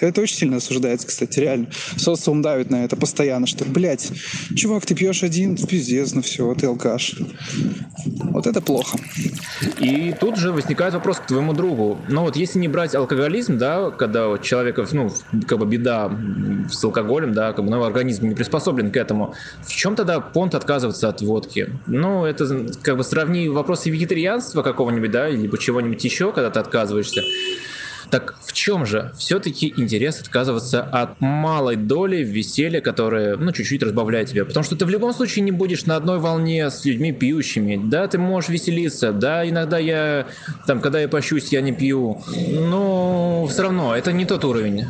Это 0.00 0.22
очень 0.22 0.36
сильно 0.36 0.56
осуждается, 0.58 1.06
кстати, 1.06 1.40
реально. 1.40 1.68
Социум 1.96 2.40
давит 2.40 2.70
на 2.70 2.84
это 2.84 2.96
постоянно, 2.96 3.46
что, 3.46 3.64
блядь, 3.64 4.10
чувак, 4.54 4.86
ты 4.86 4.94
пьешь 4.94 5.22
один, 5.22 5.56
пиздец, 5.56 6.12
ну 6.14 6.22
все, 6.22 6.54
ты 6.54 6.66
алкаш. 6.66 7.16
Вот 8.30 8.46
это 8.46 8.60
плохо. 8.60 8.98
И 9.80 10.14
тут 10.18 10.36
же 10.36 10.52
возникает 10.52 10.94
вопрос 10.94 11.18
к 11.18 11.26
твоему 11.26 11.52
другу. 11.52 11.98
Ну 12.08 12.22
вот 12.22 12.36
если 12.36 12.58
не 12.58 12.68
брать 12.68 12.94
алкоголизм, 12.94 13.58
да, 13.58 13.90
когда 13.90 14.28
у 14.28 14.38
человека, 14.38 14.86
ну, 14.92 15.10
как 15.46 15.58
бы 15.58 15.66
беда 15.66 16.10
с 16.70 16.82
алкоголем, 16.84 17.32
да, 17.32 17.52
как 17.52 17.64
бы 17.64 17.70
ну, 17.70 17.82
организм 17.82 18.28
не 18.28 18.34
приспособлен 18.34 18.90
к 18.90 18.96
этому, 18.96 19.34
в 19.62 19.70
чем 19.70 19.96
тогда 19.96 20.20
понт 20.20 20.54
отказываться 20.54 21.08
от 21.08 21.20
водки? 21.20 21.70
Ну, 21.86 22.24
это 22.24 22.66
как 22.82 22.96
бы 22.96 23.04
сравни 23.04 23.48
вопросы 23.48 23.90
вегетарианства 23.90 24.62
какого-нибудь, 24.62 25.10
да, 25.10 25.28
либо 25.28 25.58
чего-нибудь 25.58 26.02
еще, 26.04 26.32
когда 26.32 26.50
ты 26.50 26.60
отказываешься. 26.60 27.22
Так 28.10 28.36
в 28.40 28.52
чем 28.52 28.86
же 28.86 29.12
все-таки 29.16 29.74
интерес 29.76 30.20
отказываться 30.20 30.82
от 30.82 31.20
малой 31.20 31.76
доли 31.76 32.22
веселья, 32.24 32.80
которое, 32.80 33.36
ну, 33.36 33.52
чуть-чуть 33.52 33.82
разбавляет 33.82 34.30
тебя? 34.30 34.44
Потому 34.44 34.64
что 34.64 34.76
ты 34.76 34.86
в 34.86 34.88
любом 34.88 35.12
случае 35.12 35.44
не 35.44 35.52
будешь 35.52 35.84
на 35.84 35.96
одной 35.96 36.18
волне 36.18 36.70
с 36.70 36.84
людьми 36.84 37.12
пьющими. 37.12 37.80
Да, 37.82 38.06
ты 38.08 38.18
можешь 38.18 38.48
веселиться, 38.48 39.12
да, 39.12 39.48
иногда 39.48 39.78
я, 39.78 40.26
там, 40.66 40.80
когда 40.80 41.00
я 41.00 41.08
пощусь, 41.08 41.52
я 41.52 41.60
не 41.60 41.72
пью. 41.72 42.22
Но 42.50 43.46
все 43.50 43.62
равно, 43.62 43.94
это 43.94 44.12
не 44.12 44.24
тот 44.24 44.44
уровень. 44.44 44.86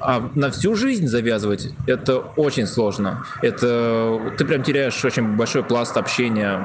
А 0.00 0.30
на 0.34 0.50
всю 0.50 0.74
жизнь 0.74 1.06
завязывать, 1.06 1.68
это 1.86 2.18
очень 2.18 2.66
сложно. 2.66 3.24
Это, 3.42 4.32
ты 4.38 4.44
прям 4.44 4.62
теряешь 4.62 5.04
очень 5.04 5.36
большой 5.36 5.64
пласт 5.64 5.96
общения, 5.96 6.60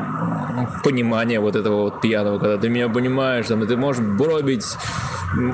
понимания 0.84 1.40
вот 1.40 1.56
этого 1.56 1.84
вот 1.84 2.02
пьяного, 2.02 2.40
когда 2.40 2.58
ты 2.58 2.70
меня 2.70 2.88
понимаешь, 2.88 3.48
там, 3.48 3.64
и 3.64 3.68
ты 3.68 3.76
можешь 3.76 4.02
бробить 4.02 4.66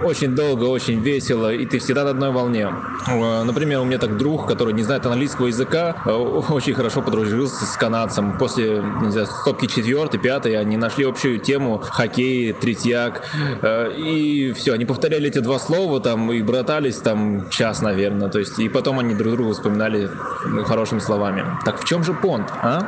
очень 0.03 0.34
долго, 0.35 0.65
очень 0.65 0.99
весело, 0.99 1.53
и 1.53 1.65
ты 1.65 1.79
всегда 1.79 2.03
на 2.03 2.09
одной 2.11 2.31
волне. 2.31 2.69
Э, 3.07 3.43
Например, 3.43 3.81
у 3.81 3.85
меня 3.85 3.97
так 3.97 4.17
друг, 4.17 4.47
который 4.47 4.73
не 4.73 4.83
знает 4.83 5.05
английского 5.05 5.47
языка, 5.47 5.95
э, 6.05 6.11
очень 6.49 6.73
хорошо 6.73 7.01
подружился 7.01 7.65
с 7.65 7.75
канадцем. 7.77 8.37
После, 8.37 8.83
не 9.01 9.11
знаю, 9.11 9.27
стопки 9.27 9.67
четвертой, 9.67 10.19
пятой, 10.19 10.57
они 10.57 10.77
нашли 10.77 11.05
общую 11.05 11.39
тему 11.39 11.79
хоккей, 11.79 12.53
третьяк, 12.53 13.23
э, 13.61 13.93
и 13.97 14.53
все, 14.53 14.73
они 14.73 14.85
повторяли 14.85 15.29
эти 15.29 15.39
два 15.39 15.59
слова 15.59 15.99
там 15.99 16.31
и 16.31 16.41
братались 16.41 16.97
там 16.97 17.49
час, 17.49 17.81
наверное, 17.81 18.29
то 18.29 18.39
есть, 18.39 18.59
и 18.59 18.69
потом 18.69 18.99
они 18.99 19.15
друг 19.15 19.33
друга 19.33 19.53
вспоминали 19.53 20.09
ну, 20.45 20.63
хорошими 20.63 20.99
словами. 20.99 21.45
Так 21.63 21.79
в 21.81 21.85
чем 21.85 22.03
же 22.03 22.13
понт, 22.13 22.51
а? 22.61 22.87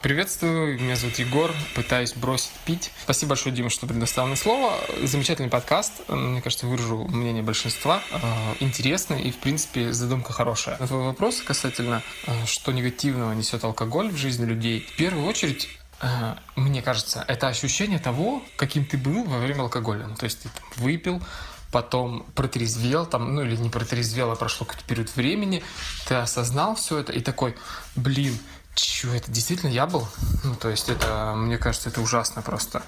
Приветствую, 0.00 0.80
меня 0.80 0.94
зовут 0.94 1.18
Егор, 1.18 1.52
пытаюсь 1.74 2.12
бросить 2.12 2.52
пить. 2.64 2.92
Спасибо 3.02 3.30
большое, 3.30 3.52
Дима, 3.52 3.68
что 3.68 3.88
предоставил 3.88 4.28
мне 4.28 4.36
слово. 4.36 4.78
Замечательный 5.02 5.48
подкаст, 5.48 6.08
мне 6.08 6.40
кажется, 6.40 6.68
выражу 6.68 6.98
мнение 7.08 7.42
большинства. 7.42 8.00
Э, 8.12 8.54
Интересный 8.60 9.20
и, 9.20 9.32
в 9.32 9.38
принципе, 9.38 9.92
задумка 9.92 10.32
хорошая. 10.32 10.78
На 10.78 10.86
твой 10.86 11.02
вопрос 11.02 11.40
касательно, 11.40 12.04
э, 12.28 12.46
что 12.46 12.70
негативного 12.70 13.32
несет 13.32 13.64
алкоголь 13.64 14.10
в 14.10 14.16
жизни 14.16 14.44
людей, 14.44 14.86
в 14.88 14.96
первую 14.96 15.26
очередь 15.26 15.68
э, 16.00 16.34
мне 16.54 16.80
кажется, 16.80 17.24
это 17.26 17.48
ощущение 17.48 17.98
того, 17.98 18.44
каким 18.54 18.84
ты 18.84 18.98
был 18.98 19.24
во 19.24 19.38
время 19.38 19.62
алкоголя. 19.62 20.06
Ну, 20.06 20.14
то 20.14 20.26
есть 20.26 20.42
ты 20.42 20.48
там 20.48 20.84
выпил, 20.84 21.20
потом 21.72 22.24
протрезвел, 22.34 23.04
там, 23.04 23.34
ну 23.34 23.42
или 23.42 23.56
не 23.56 23.68
протрезвел, 23.68 24.30
а 24.30 24.36
прошло 24.36 24.64
какой-то 24.64 24.86
период 24.86 25.14
времени, 25.16 25.62
ты 26.06 26.14
осознал 26.14 26.76
все 26.76 26.98
это 26.98 27.12
и 27.12 27.20
такой, 27.20 27.56
блин, 27.96 28.38
Чё, 28.78 29.12
это 29.12 29.28
действительно 29.30 29.70
я 29.70 29.86
был? 29.86 30.06
Ну, 30.44 30.54
то 30.54 30.68
есть 30.68 30.88
это, 30.88 31.32
мне 31.34 31.58
кажется, 31.58 31.88
это 31.88 32.00
ужасно 32.00 32.42
просто. 32.42 32.82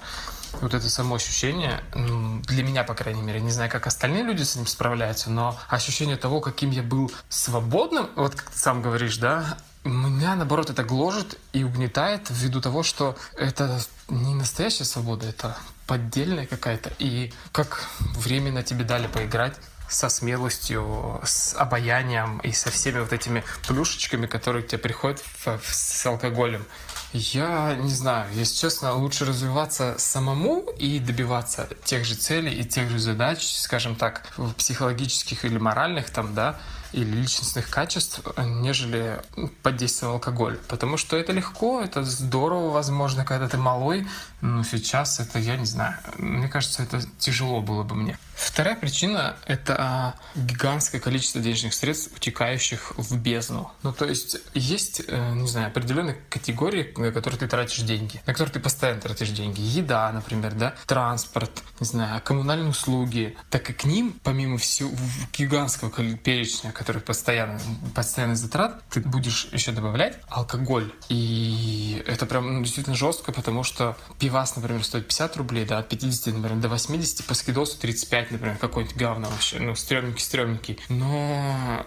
Вот 0.61 0.73
это 0.73 0.89
само 0.89 1.15
ощущение, 1.15 1.83
м, 1.93 2.41
для 2.43 2.63
меня, 2.63 2.83
по 2.85 2.93
крайней 2.93 3.21
мере, 3.21 3.41
не 3.41 3.51
знаю, 3.51 3.69
как 3.69 3.87
остальные 3.87 4.23
люди 4.23 4.43
с 4.43 4.55
этим 4.55 4.67
справляются, 4.67 5.29
но 5.29 5.59
ощущение 5.67 6.15
того, 6.15 6.39
каким 6.39 6.71
я 6.71 6.81
был 6.81 7.11
свободным, 7.27 8.09
вот 8.15 8.35
как 8.35 8.51
ты 8.51 8.57
сам 8.57 8.81
говоришь, 8.81 9.17
да, 9.17 9.57
меня, 9.83 10.35
наоборот, 10.35 10.69
это 10.69 10.83
гложет 10.83 11.37
и 11.51 11.63
угнетает 11.63 12.27
ввиду 12.29 12.61
того, 12.61 12.83
что 12.83 13.17
это 13.35 13.81
не 14.07 14.35
настоящая 14.35 14.85
свобода, 14.85 15.27
это 15.27 15.57
поддельная 15.87 16.45
какая-то. 16.45 16.91
И 16.99 17.33
как 17.51 17.83
временно 18.15 18.63
тебе 18.63 18.85
дали 18.85 19.07
поиграть, 19.07 19.57
со 19.91 20.09
смелостью, 20.09 21.19
с 21.23 21.53
обаянием 21.55 22.39
и 22.39 22.51
со 22.51 22.71
всеми 22.71 22.99
вот 22.99 23.13
этими 23.13 23.43
плюшечками, 23.67 24.25
которые 24.25 24.63
к 24.63 24.67
тебе 24.67 24.77
приходят 24.79 25.19
в- 25.19 25.57
в- 25.59 25.73
с 25.75 26.05
алкоголем. 26.05 26.65
Я 27.13 27.75
не 27.75 27.91
знаю, 27.91 28.31
если 28.33 28.55
честно, 28.55 28.93
лучше 28.93 29.25
развиваться 29.25 29.95
самому 29.97 30.61
и 30.77 30.97
добиваться 30.99 31.67
тех 31.83 32.05
же 32.05 32.15
целей 32.15 32.53
и 32.61 32.63
тех 32.63 32.89
же 32.89 32.99
задач, 32.99 33.43
скажем 33.43 33.95
так, 33.95 34.25
психологических 34.57 35.43
или 35.43 35.57
моральных 35.57 36.09
там, 36.09 36.33
да, 36.33 36.57
или 36.93 37.09
личностных 37.09 37.69
качеств, 37.69 38.21
нежели 38.37 39.21
под 39.61 39.75
действием 39.75 40.13
алкоголя. 40.13 40.57
Потому 40.69 40.95
что 40.95 41.17
это 41.17 41.33
легко, 41.33 41.81
это 41.81 42.03
здорово, 42.05 42.69
возможно, 42.69 43.25
когда 43.25 43.49
ты 43.49 43.57
малой, 43.57 44.07
но 44.39 44.63
сейчас 44.63 45.19
это, 45.19 45.37
я 45.39 45.57
не 45.57 45.65
знаю, 45.65 45.95
мне 46.17 46.47
кажется, 46.47 46.83
это 46.83 47.01
тяжело 47.19 47.61
было 47.61 47.83
бы 47.83 47.95
мне. 47.95 48.17
Вторая 48.41 48.75
причина— 48.75 49.35
это 49.45 49.75
а, 49.77 50.15
гигантское 50.35 50.99
количество 50.99 51.39
денежных 51.39 51.75
средств, 51.75 52.11
утекающих 52.15 52.91
в 52.97 53.15
бездну. 53.17 53.71
Ну, 53.83 53.93
то 53.93 54.05
есть 54.05 54.37
есть, 54.55 55.03
э, 55.07 55.33
не 55.35 55.47
знаю, 55.47 55.67
определенные 55.67 56.17
категории, 56.27 56.91
на 56.97 57.11
которые 57.11 57.39
ты 57.39 57.47
тратишь 57.47 57.81
деньги, 57.81 58.19
на 58.25 58.33
которые 58.33 58.53
ты 58.53 58.59
постоянно 58.59 58.99
тратишь 58.99 59.29
деньги. 59.29 59.61
Еда, 59.61 60.11
например, 60.11 60.53
да, 60.55 60.73
транспорт, 60.87 61.51
не 61.79 61.85
знаю, 61.85 62.19
коммунальные 62.23 62.69
услуги. 62.69 63.37
Так 63.51 63.69
и 63.69 63.73
к 63.73 63.83
ним, 63.83 64.19
помимо 64.23 64.57
всего 64.57 64.91
гигантского 65.37 65.91
перечня, 65.91 66.71
который 66.71 67.01
постоянно, 67.01 67.59
постоянный 67.93 68.35
затрат, 68.35 68.81
ты 68.89 69.01
будешь 69.01 69.49
еще 69.51 69.71
добавлять 69.71 70.17
алкоголь. 70.29 70.91
И 71.09 72.03
это 72.07 72.25
прям 72.25 72.55
ну, 72.55 72.63
действительно 72.63 72.95
жестко, 72.95 73.31
потому 73.31 73.63
что 73.63 73.95
пивас, 74.17 74.55
например, 74.55 74.83
стоит 74.83 75.07
50 75.07 75.37
рублей, 75.37 75.65
да, 75.65 75.77
от 75.77 75.89
50, 75.89 76.33
например, 76.33 76.57
до 76.57 76.69
80, 76.69 77.25
по 77.25 77.35
скидосу 77.35 77.77
35, 77.77 78.30
например, 78.31 78.57
какой-нибудь 78.57 78.95
говно 78.95 79.29
вообще, 79.29 79.59
ну, 79.59 79.75
стрёмненький-стрёмненький. 79.75 80.79
Но 80.89 81.85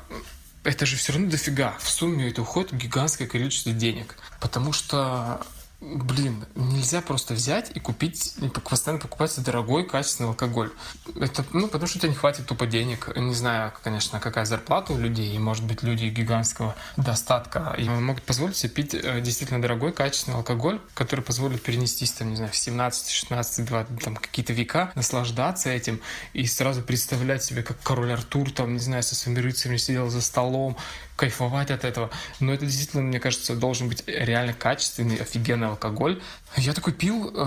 это 0.62 0.86
же 0.86 0.96
все 0.96 1.12
равно 1.12 1.30
дофига. 1.30 1.76
В 1.80 1.88
сумме 1.88 2.28
это 2.30 2.42
уходит 2.42 2.72
гигантское 2.72 3.28
количество 3.28 3.72
денег. 3.72 4.16
Потому 4.40 4.72
что 4.72 5.44
Блин, 5.84 6.46
нельзя 6.54 7.02
просто 7.02 7.34
взять 7.34 7.70
и 7.74 7.78
купить, 7.78 8.34
и 8.40 8.48
постоянно 8.48 9.02
покупать 9.02 9.38
дорогой, 9.44 9.84
качественный 9.84 10.30
алкоголь. 10.30 10.72
Это, 11.14 11.44
ну, 11.52 11.68
потому 11.68 11.86
что 11.86 12.06
у 12.06 12.08
не 12.08 12.16
хватит 12.16 12.46
тупо 12.46 12.66
денег. 12.66 13.14
Не 13.14 13.34
знаю, 13.34 13.70
конечно, 13.82 14.18
какая 14.18 14.46
зарплата 14.46 14.94
у 14.94 14.98
людей, 14.98 15.34
и, 15.34 15.38
может 15.38 15.64
быть, 15.64 15.82
люди 15.82 16.06
гигантского 16.06 16.74
достатка 16.96 17.74
и 17.76 17.86
могут 17.86 18.22
позволить 18.22 18.56
себе 18.56 18.70
пить 18.72 18.94
э, 18.94 19.20
действительно 19.20 19.60
дорогой, 19.60 19.92
качественный 19.92 20.38
алкоголь, 20.38 20.80
который 20.94 21.20
позволит 21.20 21.62
перенестись, 21.62 22.12
там, 22.12 22.30
не 22.30 22.36
знаю, 22.36 22.50
в 22.50 22.56
17, 22.56 23.10
16, 23.10 23.66
20, 23.66 24.02
там, 24.02 24.16
какие-то 24.16 24.54
века, 24.54 24.90
наслаждаться 24.94 25.68
этим 25.68 26.00
и 26.32 26.46
сразу 26.46 26.80
представлять 26.80 27.44
себе, 27.44 27.62
как 27.62 27.78
король 27.82 28.12
Артур, 28.12 28.50
там, 28.52 28.72
не 28.72 28.80
знаю, 28.80 29.02
со 29.02 29.14
своими 29.14 29.40
рыцарями 29.40 29.76
сидел 29.76 30.08
за 30.08 30.22
столом, 30.22 30.78
кайфовать 31.16 31.70
от 31.70 31.84
этого. 31.84 32.10
Но 32.40 32.52
это 32.52 32.66
действительно, 32.66 33.02
мне 33.02 33.20
кажется, 33.20 33.54
должен 33.54 33.88
быть 33.88 34.02
реально 34.06 34.52
качественный, 34.52 35.16
офигенный 35.16 35.68
алкоголь. 35.68 36.20
Я 36.56 36.72
такой 36.72 36.92
пил, 36.92 37.32
э, 37.34 37.46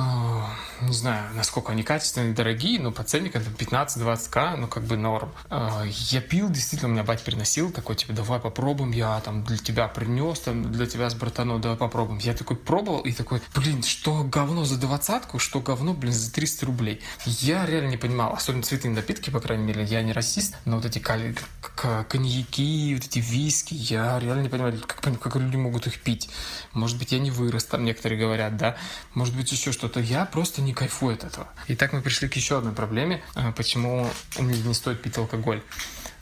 не 0.82 0.94
знаю, 0.94 1.34
насколько 1.34 1.72
они 1.72 1.82
качественные, 1.84 2.34
дорогие, 2.34 2.78
но 2.78 2.92
по 2.92 3.04
ценникам 3.04 3.42
там 3.42 3.54
15-20к, 3.54 4.58
ну 4.58 4.68
как 4.68 4.84
бы 4.84 4.98
норм. 4.98 5.32
Э, 5.50 5.84
я 6.10 6.20
пил, 6.20 6.50
действительно, 6.50 6.90
у 6.90 6.94
меня 6.94 7.04
бать 7.04 7.24
приносил, 7.24 7.72
такой, 7.72 7.96
типа, 7.96 8.12
давай 8.12 8.42
попробуем, 8.42 8.92
я 8.92 9.22
там 9.22 9.44
для 9.46 9.58
тебя 9.58 9.88
принес, 9.88 10.40
там 10.40 10.72
для 10.74 10.86
тебя 10.88 11.10
с 11.10 11.16
братаном, 11.16 11.62
давай 11.62 11.78
попробуем. 11.78 12.20
Я 12.20 12.34
такой 12.34 12.58
пробовал 12.58 13.00
и 13.00 13.14
такой, 13.14 13.42
блин, 13.56 13.82
что 13.82 14.26
говно 14.26 14.66
за 14.66 14.78
двадцатку, 14.78 15.40
что 15.40 15.62
говно, 15.62 15.94
блин, 15.94 16.14
за 16.14 16.32
300 16.34 16.66
рублей. 16.66 17.02
Я 17.26 17.66
реально 17.66 17.92
не 17.92 17.98
понимал, 17.98 18.34
особенно 18.34 18.64
цветные 18.64 18.94
напитки, 18.94 19.30
по 19.30 19.40
крайней 19.40 19.64
мере, 19.64 19.84
я 19.86 20.04
не 20.04 20.12
расист, 20.12 20.58
но 20.66 20.78
вот 20.78 20.86
эти 20.86 21.00
коньяки, 21.00 22.94
вот 22.94 23.06
эти 23.06 23.20
виски, 23.20 23.74
я 23.74 24.20
реально 24.20 24.42
не 24.42 24.50
понимаю, 24.50 24.82
как, 24.86 25.18
как 25.18 25.36
люди 25.38 25.56
могут 25.56 25.88
их 25.88 26.02
пить. 26.02 26.30
Может 26.74 26.98
быть, 26.98 27.14
я 27.14 27.20
не 27.20 27.32
вырос, 27.32 27.64
там 27.64 27.86
некоторые 27.86 28.20
говорят, 28.20 28.58
да, 28.58 28.76
может 29.14 29.36
быть, 29.36 29.52
еще 29.52 29.72
что-то. 29.72 30.00
Я 30.00 30.26
просто 30.26 30.62
не 30.62 30.74
кайфую 30.74 31.16
от 31.16 31.24
этого. 31.24 31.48
Итак, 31.68 31.94
мы 31.94 32.02
пришли 32.02 32.28
к 32.28 32.36
еще 32.36 32.58
одной 32.58 32.74
проблеме, 32.74 33.22
а, 33.36 33.52
почему 33.52 34.10
не, 34.40 34.74
стоит 34.74 35.02
пить 35.02 35.18
алкоголь. 35.18 35.62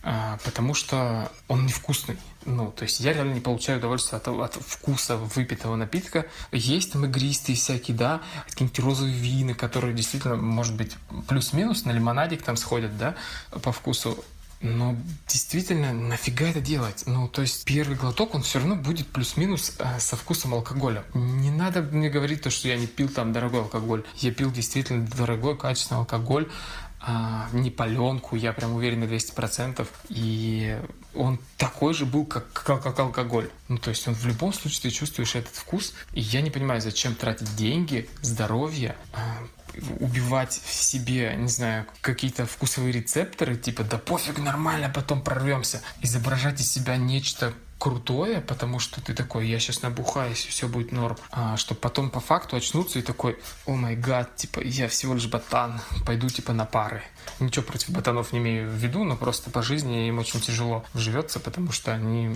А, 0.03 0.37
Потому 0.43 0.73
что 0.73 1.31
он 1.47 1.65
невкусный. 1.65 2.17
Ну, 2.45 2.71
то 2.71 2.83
есть 2.83 2.99
я 2.99 3.11
реально 3.11 3.33
не 3.33 3.39
получаю 3.39 3.79
удовольствия 3.79 4.17
от, 4.19 4.27
от 4.27 4.53
вкуса 4.55 5.17
выпитого 5.17 5.75
напитка. 5.75 6.27
Есть 6.51 6.91
там 6.93 7.05
игристые 7.05 7.55
всякие, 7.55 7.97
да, 7.97 8.21
какие-нибудь 8.47 8.79
розовые 8.79 9.15
вина, 9.15 9.55
которые 9.55 9.95
действительно, 9.95 10.35
может 10.35 10.75
быть, 10.75 10.91
плюс-минус 11.27 11.85
на 11.85 11.91
лимонадик 11.91 12.43
там 12.43 12.55
сходят, 12.55 12.95
да, 12.99 13.15
по 13.49 13.71
вкусу. 13.71 14.23
Но 14.65 14.95
действительно, 15.27 15.93
нафига 15.93 16.47
это 16.47 16.59
делать? 16.59 17.03
Ну, 17.05 17.27
то 17.27 17.41
есть 17.41 17.65
первый 17.65 17.95
глоток, 17.95 18.33
он 18.33 18.41
все 18.41 18.59
равно 18.59 18.75
будет 18.75 19.07
плюс-минус 19.07 19.73
э, 19.77 19.99
со 19.99 20.15
вкусом 20.15 20.53
алкоголя. 20.53 21.03
Не 21.13 21.51
надо 21.51 21.81
мне 21.81 22.09
говорить 22.09 22.41
то, 22.41 22.49
что 22.49 22.67
я 22.67 22.75
не 22.75 22.87
пил 22.87 23.09
там 23.09 23.31
дорогой 23.31 23.61
алкоголь. 23.61 24.03
Я 24.17 24.31
пил 24.31 24.51
действительно 24.51 25.05
дорогой, 25.07 25.55
качественный 25.55 25.99
алкоголь, 25.99 26.49
а, 26.99 27.47
не 27.53 27.69
паленку, 27.69 28.35
я 28.35 28.51
прям 28.51 28.73
уверен 28.73 29.01
на 29.01 29.03
200%. 29.03 29.87
И 30.09 30.79
он 31.13 31.39
такой 31.57 31.93
же 31.93 32.05
был, 32.05 32.25
как, 32.25 32.51
как, 32.51 32.81
как 32.81 32.99
алкоголь. 32.99 33.49
Ну, 33.67 33.77
то 33.77 33.91
есть 33.91 34.07
он 34.07 34.15
в 34.15 34.25
любом 34.25 34.51
случае 34.53 34.81
ты 34.81 34.89
чувствуешь 34.89 35.35
этот 35.35 35.55
вкус. 35.55 35.93
И 36.13 36.21
я 36.21 36.41
не 36.41 36.49
понимаю, 36.49 36.81
зачем 36.81 37.13
тратить 37.13 37.55
деньги, 37.55 38.09
здоровье, 38.23 38.95
а, 39.13 39.19
убивать 39.99 40.61
в 40.63 40.73
себе, 40.73 41.33
не 41.37 41.47
знаю, 41.47 41.85
какие-то 42.01 42.45
вкусовые 42.45 42.91
рецепторы, 42.91 43.55
типа, 43.55 43.83
да 43.83 43.97
пофиг, 43.97 44.39
нормально, 44.39 44.89
потом 44.93 45.21
прорвемся. 45.21 45.81
Изображать 46.01 46.61
из 46.61 46.71
себя 46.71 46.97
нечто 46.97 47.53
крутое, 47.77 48.41
потому 48.41 48.79
что 48.79 49.01
ты 49.01 49.13
такой, 49.13 49.47
я 49.47 49.59
сейчас 49.59 49.81
набухаюсь, 49.81 50.45
и 50.45 50.49
все 50.49 50.67
будет 50.67 50.91
норм. 50.91 51.17
А, 51.31 51.57
чтобы 51.57 51.79
потом 51.79 52.09
по 52.09 52.19
факту 52.19 52.55
очнуться 52.55 52.99
и 52.99 53.01
такой, 53.01 53.37
о 53.65 53.75
май 53.75 53.95
гад, 53.95 54.35
типа, 54.35 54.61
я 54.61 54.87
всего 54.87 55.13
лишь 55.13 55.27
ботан, 55.27 55.81
пойду 56.05 56.29
типа 56.29 56.53
на 56.53 56.65
пары. 56.65 57.03
Ничего 57.39 57.65
против 57.65 57.89
ботанов 57.89 58.31
не 58.31 58.39
имею 58.39 58.69
в 58.69 58.73
виду, 58.73 59.03
но 59.03 59.15
просто 59.15 59.49
по 59.49 59.61
жизни 59.61 60.07
им 60.07 60.19
очень 60.19 60.39
тяжело 60.39 60.85
живется, 60.93 61.39
потому 61.39 61.71
что 61.71 61.93
они 61.93 62.35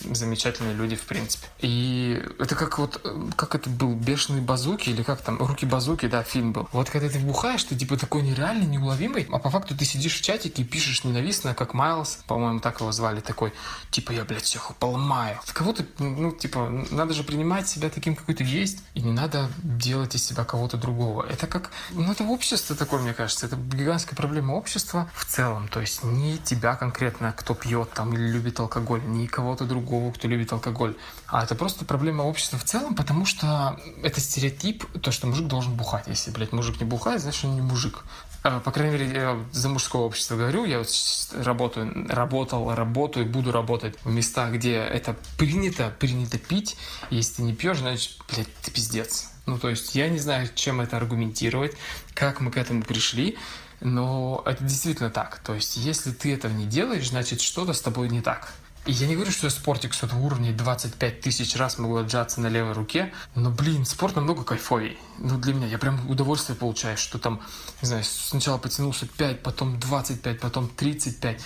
замечательные 0.00 0.74
люди, 0.74 0.96
в 0.96 1.02
принципе. 1.02 1.46
И 1.58 2.22
это 2.38 2.54
как 2.54 2.78
вот, 2.78 3.00
э, 3.04 3.30
как 3.36 3.54
это 3.54 3.68
был, 3.68 3.94
«Бешеные 3.94 4.42
базуки» 4.42 4.88
или 4.88 5.02
как 5.02 5.20
там, 5.22 5.38
«Руки 5.38 5.66
базуки», 5.66 6.06
да, 6.06 6.22
фильм 6.22 6.52
был. 6.52 6.68
Вот 6.72 6.88
когда 6.88 7.08
ты 7.08 7.18
бухаешь, 7.18 7.64
ты 7.64 7.76
типа 7.76 7.96
такой 7.96 8.22
нереальный, 8.22 8.66
неуловимый, 8.66 9.26
а 9.30 9.38
по 9.38 9.50
факту 9.50 9.76
ты 9.76 9.84
сидишь 9.84 10.18
в 10.18 10.22
чатике 10.22 10.62
и 10.62 10.64
пишешь 10.64 11.04
ненавистно, 11.04 11.54
как 11.54 11.74
Майлз, 11.74 12.20
по-моему, 12.26 12.60
так 12.60 12.80
его 12.80 12.92
звали, 12.92 13.20
такой, 13.20 13.52
типа, 13.90 14.12
я, 14.12 14.24
блядь, 14.24 14.44
всех 14.44 14.70
поломаю. 14.78 15.38
Кого-то, 15.52 15.84
ну, 15.98 16.32
типа, 16.32 16.68
надо 16.90 17.14
же 17.14 17.24
принимать 17.24 17.68
себя 17.68 17.90
таким, 17.90 18.14
какой 18.16 18.34
ты 18.34 18.44
есть, 18.44 18.78
и 18.94 19.00
не 19.00 19.12
надо 19.12 19.50
делать 19.62 20.14
из 20.14 20.24
себя 20.24 20.44
кого-то 20.44 20.76
другого. 20.76 21.24
Это 21.24 21.46
как, 21.46 21.70
ну, 21.90 22.10
это 22.10 22.24
общество 22.24 22.76
такое, 22.76 23.00
мне 23.00 23.14
кажется, 23.14 23.46
это 23.46 23.56
гигантская 23.56 24.16
проблема 24.16 24.52
общества 24.52 25.10
в 25.14 25.24
целом. 25.24 25.68
То 25.68 25.80
есть 25.80 26.04
не 26.04 26.38
тебя 26.38 26.76
конкретно, 26.76 27.32
кто 27.32 27.54
пьет 27.54 27.90
там 27.92 28.12
или 28.12 28.28
любит 28.28 28.60
алкоголь, 28.60 29.02
не 29.04 29.26
кого-то 29.26 29.64
другого, 29.64 30.12
кто 30.12 30.28
любит 30.28 30.52
алкоголь, 30.52 30.96
а 31.26 31.44
это 31.44 31.54
просто 31.54 31.84
проблема 31.84 32.22
общества 32.22 32.58
в 32.58 32.64
целом, 32.64 32.94
потому 32.94 33.24
что 33.24 33.78
это 34.02 34.20
стереотип, 34.20 34.84
то, 35.00 35.10
что 35.10 35.26
мужик 35.26 35.46
должен 35.46 35.74
бухать. 35.74 36.06
Если, 36.06 36.30
блядь, 36.30 36.52
мужик 36.52 36.80
не 36.80 36.86
бухает, 36.86 37.20
значит, 37.20 37.44
он 37.44 37.54
не 37.54 37.60
мужик. 37.60 38.04
А, 38.42 38.60
По 38.60 38.70
крайней 38.70 38.98
мере, 38.98 39.12
я 39.12 39.44
за 39.50 39.68
мужское 39.68 40.02
общество 40.02 40.36
говорю, 40.36 40.64
я 40.64 40.78
вот 40.78 40.88
работаю, 41.32 42.06
работал, 42.08 42.74
работаю, 42.74 43.26
буду 43.26 43.50
работать 43.50 43.96
в 44.04 44.12
местах, 44.12 44.52
где 44.52 44.74
это 44.74 45.16
принято, 45.36 45.92
принято 45.98 46.38
пить. 46.38 46.76
Если 47.10 47.36
ты 47.36 47.42
не 47.42 47.54
пьешь, 47.54 47.78
значит, 47.78 48.18
блядь, 48.32 48.54
ты 48.62 48.70
пиздец. 48.70 49.30
Ну, 49.46 49.58
то 49.58 49.68
есть, 49.68 49.94
я 49.94 50.08
не 50.08 50.18
знаю, 50.18 50.48
чем 50.54 50.80
это 50.80 50.96
аргументировать, 50.96 51.72
как 52.14 52.40
мы 52.40 52.50
к 52.50 52.56
этому 52.56 52.82
пришли, 52.82 53.36
но 53.80 54.42
это 54.46 54.62
действительно 54.62 55.10
так. 55.10 55.38
То 55.38 55.54
есть, 55.54 55.76
если 55.76 56.12
ты 56.12 56.34
этого 56.34 56.52
не 56.52 56.66
делаешь, 56.66 57.08
значит, 57.08 57.40
что-то 57.40 57.72
с 57.72 57.80
тобой 57.80 58.08
не 58.08 58.20
так. 58.20 58.52
Я 58.90 59.06
не 59.06 59.16
говорю, 59.16 59.30
что 59.30 59.50
спортик 59.50 59.92
с 59.92 60.02
этого 60.02 60.18
уровня 60.20 60.50
25 60.50 61.20
тысяч 61.20 61.54
раз 61.56 61.76
могу 61.76 61.98
отжаться 61.98 62.40
на 62.40 62.46
левой 62.46 62.72
руке, 62.72 63.12
но, 63.34 63.50
блин, 63.50 63.84
спорт 63.84 64.16
намного 64.16 64.44
кайфовей. 64.44 64.96
Ну, 65.18 65.36
для 65.36 65.52
меня, 65.52 65.66
я 65.66 65.76
прям 65.76 66.08
удовольствие 66.08 66.56
получаю, 66.56 66.96
что 66.96 67.18
там, 67.18 67.42
не 67.82 67.88
знаю, 67.88 68.02
сначала 68.02 68.56
потянулся 68.56 69.06
5, 69.06 69.42
потом 69.42 69.78
25, 69.78 70.40
потом 70.40 70.68
35. 70.68 71.38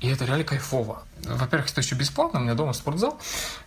И 0.00 0.08
это 0.08 0.24
реально 0.24 0.42
кайфово. 0.42 1.04
Во-первых, 1.22 1.70
это 1.70 1.80
еще 1.80 1.94
бесплатно, 1.94 2.40
у 2.40 2.42
меня 2.42 2.54
дома 2.54 2.72
спортзал, 2.72 3.20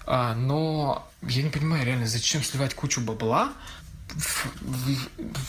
а, 0.06 0.36
но 0.36 1.08
я 1.22 1.44
не 1.44 1.50
понимаю 1.50 1.86
реально, 1.86 2.08
зачем 2.08 2.44
сливать 2.44 2.74
кучу 2.74 3.00
бабла 3.00 3.54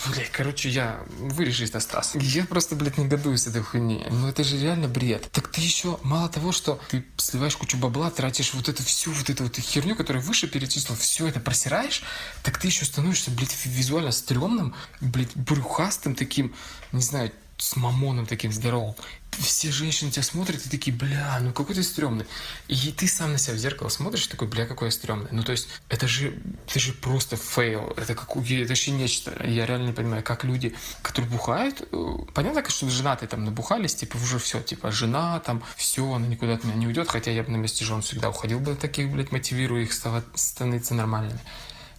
Блядь, 0.06 0.30
короче, 0.30 0.68
я... 0.68 1.00
Вырежи 1.18 1.64
это, 1.64 1.80
Стас. 1.80 2.14
Я 2.14 2.44
просто, 2.44 2.76
блядь, 2.76 2.99
негодую 2.99 3.37
с 3.38 3.47
этой 3.47 3.62
хуйни. 3.62 4.06
Ну 4.11 4.28
это 4.28 4.44
же 4.44 4.59
реально 4.59 4.88
бред. 4.88 5.28
Так 5.33 5.49
ты 5.49 5.61
еще, 5.61 5.99
мало 6.02 6.28
того, 6.28 6.52
что 6.52 6.80
ты 6.90 7.04
сливаешь 7.16 7.56
кучу 7.56 7.76
бабла, 7.76 8.11
тратишь 8.11 8.54
вот 8.54 8.68
эту 8.68 8.83
всю 8.83 9.12
вот 9.12 9.28
эту 9.28 9.44
вот 9.44 9.56
херню, 9.56 9.97
которую 9.97 10.25
выше 10.25 10.49
перечислил, 10.49 10.97
все 10.97 11.26
это 11.26 11.40
просираешь, 11.40 12.02
так 12.42 12.59
ты 12.59 12.68
еще 12.68 12.85
становишься, 12.85 13.30
блядь, 13.30 13.54
визуально 13.64 14.12
стрёмным, 14.12 14.75
блядь, 15.00 15.35
брюхастым 15.37 16.14
таким, 16.14 16.54
не 16.92 17.02
знаю, 17.02 17.33
с 17.58 17.76
мамоном 17.76 18.26
таким 18.26 18.52
здоровым. 18.52 18.94
Все 19.30 19.73
женщины 19.73 20.12
тебя 20.12 20.23
смотрят 20.23 20.64
и 20.64 20.68
такие, 20.68 20.94
бля, 20.94 21.38
ну 21.40 21.52
какой 21.52 21.75
ты 21.75 21.82
стрёмный. 21.82 22.25
И 22.68 22.92
ты 22.92 23.08
сам 23.08 23.32
на 23.32 23.38
себя 23.38 23.54
в 23.54 23.58
зеркало 23.58 23.88
смотришь 23.88 24.28
такой, 24.28 24.46
бля, 24.46 24.64
какой 24.64 24.88
я 24.88 24.92
стрёмный. 24.92 25.28
Ну 25.32 25.42
то 25.42 25.52
есть 25.52 25.68
это 25.88 26.06
же, 26.06 26.38
это 26.68 26.78
же 26.78 26.92
просто 26.92 27.37
фейл. 27.37 27.92
Это, 27.96 28.14
как, 28.14 28.37
это 28.37 28.68
вообще 28.68 28.92
нечто. 28.92 29.37
Я 29.44 29.66
реально 29.66 29.87
не 29.87 29.92
понимаю, 29.92 30.23
как 30.23 30.44
люди, 30.44 30.75
которые 31.02 31.30
бухают, 31.30 31.82
э, 31.90 32.16
понятно, 32.32 32.68
что 32.68 32.88
женатые 32.88 33.28
там 33.28 33.44
набухались, 33.44 33.96
типа 33.96 34.16
уже 34.16 34.38
все, 34.38 34.62
типа 34.62 34.92
жена 34.92 35.40
там, 35.40 35.64
все, 35.76 36.12
она 36.12 36.26
никуда 36.26 36.54
от 36.54 36.64
меня 36.64 36.76
не 36.76 36.87
уйдет, 36.87 37.08
хотя 37.08 37.32
я 37.32 37.42
бы 37.42 37.50
на 37.50 37.56
месте 37.56 37.84
жен 37.84 38.02
всегда 38.02 38.30
уходил 38.30 38.61
бы 38.61 38.76
таких, 38.76 39.11
блядь, 39.11 39.32
мотивирую 39.32 39.82
их 39.82 39.92
становиться 39.92 40.94
нормальными. 40.94 41.40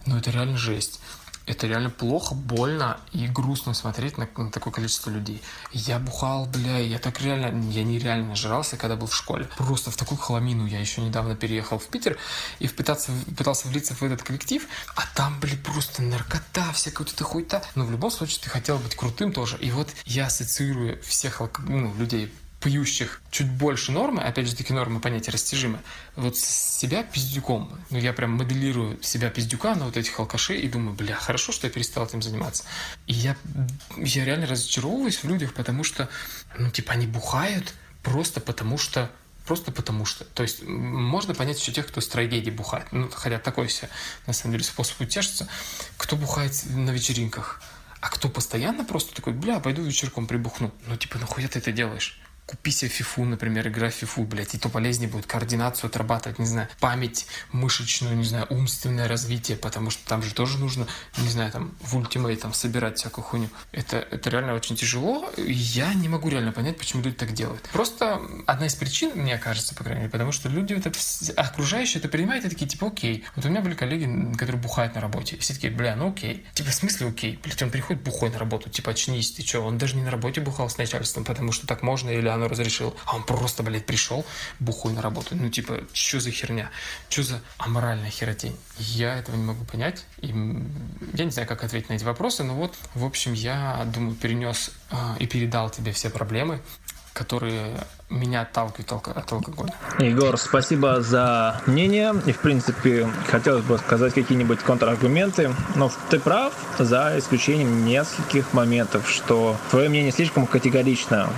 Но 0.06 0.16
это 0.16 0.30
реально 0.30 0.56
жесть. 0.56 1.00
Это 1.46 1.68
реально 1.68 1.90
плохо, 1.90 2.34
больно 2.34 2.98
и 3.12 3.28
грустно 3.28 3.72
смотреть 3.72 4.18
на, 4.18 4.28
на 4.36 4.50
такое 4.50 4.72
количество 4.72 5.10
людей. 5.10 5.40
Я 5.72 6.00
бухал, 6.00 6.46
бля, 6.46 6.78
я 6.78 6.98
так 6.98 7.20
реально, 7.20 7.70
я 7.70 7.84
нереально 7.84 8.30
нажрался, 8.30 8.76
когда 8.76 8.96
был 8.96 9.06
в 9.06 9.14
школе. 9.14 9.48
Просто 9.56 9.92
в 9.92 9.96
такую 9.96 10.18
хламину 10.18 10.66
я 10.66 10.80
еще 10.80 11.00
недавно 11.00 11.36
переехал 11.36 11.78
в 11.78 11.86
Питер 11.86 12.18
и 12.58 12.66
пытаться, 12.66 13.12
пытался 13.36 13.68
влиться 13.68 13.94
в 13.94 14.02
этот 14.02 14.22
коллектив, 14.22 14.66
а 14.96 15.02
там, 15.14 15.38
блин, 15.40 15.58
просто 15.62 16.02
наркота, 16.02 16.72
всякая 16.72 17.04
вот 17.04 17.12
эта 17.12 17.24
хуйта. 17.24 17.62
Но 17.76 17.84
в 17.84 17.90
любом 17.92 18.10
случае 18.10 18.40
ты 18.42 18.50
хотел 18.50 18.78
быть 18.78 18.96
крутым 18.96 19.32
тоже. 19.32 19.56
И 19.58 19.70
вот 19.70 19.88
я 20.04 20.26
ассоциирую 20.26 21.00
всех 21.02 21.40
ну, 21.60 21.94
людей, 21.94 22.32
пьющих 22.66 23.20
чуть 23.30 23.48
больше 23.48 23.92
нормы, 23.92 24.22
опять 24.24 24.48
же 24.48 24.56
таки 24.56 24.72
нормы 24.72 24.98
понятия 24.98 25.30
растяжимы, 25.30 25.78
вот 26.16 26.36
себя 26.36 27.04
пиздюком. 27.04 27.70
Ну, 27.90 27.98
я 27.98 28.12
прям 28.12 28.32
моделирую 28.32 29.00
себя 29.04 29.30
пиздюка 29.30 29.76
на 29.76 29.84
вот 29.84 29.96
этих 29.96 30.18
алкашей 30.18 30.58
и 30.58 30.68
думаю, 30.68 30.96
бля, 30.96 31.14
хорошо, 31.14 31.52
что 31.52 31.68
я 31.68 31.72
перестал 31.72 32.06
этим 32.06 32.22
заниматься. 32.22 32.64
И 33.06 33.12
я, 33.12 33.36
я 33.96 34.24
реально 34.24 34.48
разочаровываюсь 34.48 35.18
в 35.18 35.28
людях, 35.28 35.54
потому 35.54 35.84
что, 35.84 36.08
ну, 36.58 36.68
типа, 36.72 36.94
они 36.94 37.06
бухают 37.06 37.72
просто 38.02 38.40
потому 38.40 38.78
что 38.78 39.10
Просто 39.46 39.70
потому 39.70 40.04
что. 40.04 40.24
То 40.24 40.42
есть 40.42 40.64
можно 40.64 41.32
понять 41.32 41.60
еще 41.60 41.70
тех, 41.70 41.86
кто 41.86 42.00
с 42.00 42.08
трагедией 42.08 42.50
бухает. 42.50 42.88
Ну, 42.90 43.08
хотя 43.08 43.38
такой 43.38 43.68
себе, 43.68 43.88
на 44.26 44.32
самом 44.32 44.54
деле, 44.54 44.64
способ 44.64 45.00
утешиться. 45.00 45.46
Кто 45.96 46.16
бухает 46.16 46.52
на 46.68 46.90
вечеринках, 46.90 47.62
а 48.00 48.08
кто 48.08 48.28
постоянно 48.28 48.84
просто 48.84 49.14
такой, 49.14 49.34
бля, 49.34 49.60
пойду 49.60 49.82
вечерком 49.82 50.26
прибухну. 50.26 50.72
Ну, 50.88 50.96
типа, 50.96 51.18
нахуя 51.18 51.46
ты 51.46 51.60
это 51.60 51.70
делаешь? 51.70 52.18
Купи 52.46 52.70
себе 52.70 52.88
фифу, 52.88 53.24
например, 53.24 53.66
играй 53.66 53.90
в 53.90 53.94
фифу, 53.94 54.22
блядь, 54.22 54.54
и 54.54 54.58
то 54.58 54.68
полезнее 54.68 55.08
будет 55.08 55.26
координацию 55.26 55.88
отрабатывать, 55.88 56.38
не 56.38 56.46
знаю, 56.46 56.68
память 56.78 57.26
мышечную, 57.50 58.16
не 58.16 58.22
знаю, 58.22 58.46
умственное 58.50 59.08
развитие, 59.08 59.56
потому 59.56 59.90
что 59.90 60.06
там 60.06 60.22
же 60.22 60.32
тоже 60.32 60.58
нужно, 60.58 60.86
не 61.18 61.28
знаю, 61.28 61.50
там, 61.50 61.74
в 61.80 61.96
ультимейт 61.96 62.40
там 62.40 62.54
собирать 62.54 62.98
всякую 62.98 63.24
хуйню. 63.24 63.48
Это, 63.72 63.96
это 63.96 64.30
реально 64.30 64.54
очень 64.54 64.76
тяжело, 64.76 65.28
и 65.36 65.52
я 65.52 65.92
не 65.94 66.08
могу 66.08 66.28
реально 66.28 66.52
понять, 66.52 66.78
почему 66.78 67.02
люди 67.02 67.16
так 67.16 67.32
делают. 67.32 67.62
Просто 67.72 68.20
одна 68.46 68.66
из 68.66 68.76
причин, 68.76 69.10
мне 69.16 69.38
кажется, 69.38 69.74
по 69.74 69.82
крайней 69.82 70.02
мере, 70.02 70.12
потому 70.12 70.30
что 70.30 70.48
люди, 70.48 70.72
это, 70.72 70.92
окружающие 71.36 71.98
это 71.98 72.08
принимают 72.08 72.44
и 72.44 72.48
такие, 72.48 72.68
типа, 72.68 72.86
окей. 72.86 73.24
Вот 73.34 73.44
у 73.44 73.48
меня 73.48 73.60
были 73.60 73.74
коллеги, 73.74 74.32
которые 74.36 74.62
бухают 74.62 74.94
на 74.94 75.00
работе, 75.00 75.34
и 75.34 75.38
все 75.40 75.52
такие, 75.52 75.72
бля, 75.72 75.96
ну 75.96 76.10
окей. 76.10 76.46
Типа, 76.54 76.70
в 76.70 76.74
смысле 76.74 77.08
окей? 77.08 77.40
Блядь, 77.42 77.60
он 77.60 77.70
приходит 77.70 78.04
бухой 78.04 78.30
на 78.30 78.38
работу, 78.38 78.70
типа, 78.70 78.92
очнись, 78.92 79.32
ты 79.32 79.42
что? 79.42 79.62
Он 79.62 79.78
даже 79.78 79.96
не 79.96 80.02
на 80.02 80.12
работе 80.12 80.40
бухал 80.40 80.70
с 80.70 80.78
начальством, 80.78 81.24
потому 81.24 81.50
что 81.50 81.66
так 81.66 81.82
можно, 81.82 82.10
или 82.10 82.35
оно 82.36 82.48
разрешило. 82.48 82.94
А 83.04 83.16
он 83.16 83.24
просто, 83.24 83.62
блядь, 83.62 83.86
пришел 83.86 84.24
бухой 84.60 84.92
на 84.92 85.02
работу. 85.02 85.34
Ну, 85.34 85.50
типа, 85.50 85.80
что 85.92 86.20
за 86.20 86.30
херня? 86.30 86.70
Что 87.08 87.22
за 87.22 87.42
аморальная 87.58 88.10
херотень? 88.10 88.56
Я 88.78 89.18
этого 89.18 89.36
не 89.36 89.44
могу 89.44 89.64
понять. 89.64 90.04
И 90.20 90.28
я 90.28 91.24
не 91.24 91.30
знаю, 91.30 91.48
как 91.48 91.64
ответить 91.64 91.88
на 91.88 91.94
эти 91.94 92.04
вопросы, 92.04 92.44
но 92.44 92.54
вот, 92.54 92.74
в 92.94 93.04
общем, 93.04 93.32
я, 93.32 93.86
думаю, 93.92 94.14
перенес 94.14 94.70
а, 94.90 95.16
и 95.18 95.26
передал 95.26 95.70
тебе 95.70 95.92
все 95.92 96.10
проблемы, 96.10 96.60
которые 97.12 97.76
меня 98.10 98.42
отталкивают 98.42 98.90
алко- 98.92 99.18
от 99.18 99.32
алкоголя. 99.32 99.74
Егор, 99.98 100.36
спасибо 100.38 101.00
за 101.00 101.60
мнение. 101.66 102.14
И, 102.26 102.32
в 102.32 102.38
принципе, 102.38 103.08
хотелось 103.26 103.64
бы 103.64 103.78
сказать 103.78 104.14
какие-нибудь 104.14 104.60
контраргументы. 104.60 105.50
Но 105.74 105.90
ты 106.08 106.20
прав, 106.20 106.52
за 106.78 107.14
исключением 107.18 107.84
нескольких 107.84 108.52
моментов, 108.52 109.10
что 109.10 109.56
твое 109.70 109.88
мнение 109.88 110.12
слишком 110.12 110.46
категорично. 110.46 111.28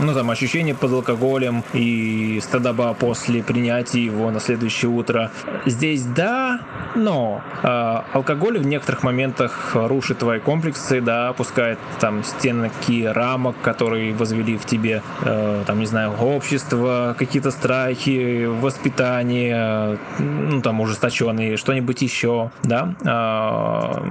Ну, 0.00 0.14
там, 0.14 0.30
ощущение 0.30 0.74
под 0.74 0.92
алкоголем 0.92 1.64
и 1.72 2.40
стыдоба 2.42 2.94
после 2.94 3.42
принятия 3.42 4.04
его 4.04 4.30
на 4.30 4.38
следующее 4.38 4.90
утро. 4.90 5.32
Здесь 5.66 6.04
да, 6.04 6.60
но 6.94 7.42
э, 7.62 7.66
алкоголь 8.12 8.58
в 8.58 8.66
некоторых 8.66 9.02
моментах 9.02 9.70
рушит 9.74 10.18
твои 10.18 10.40
комплексы, 10.40 11.00
да, 11.00 11.28
опускает 11.30 11.78
там 12.00 12.22
стенки 12.22 13.04
рамок, 13.04 13.56
которые 13.62 14.14
возвели 14.14 14.56
в 14.56 14.66
тебе, 14.66 15.02
э, 15.22 15.64
там, 15.66 15.80
не 15.80 15.86
знаю, 15.86 16.12
общество, 16.20 17.14
какие-то 17.18 17.50
страхи, 17.50 18.46
воспитание, 18.46 19.98
ну, 20.18 20.60
там, 20.60 20.80
ужесточенные, 20.80 21.56
что-нибудь 21.56 22.02
еще, 22.02 22.50
да. 22.62 22.94
А, 23.04 24.02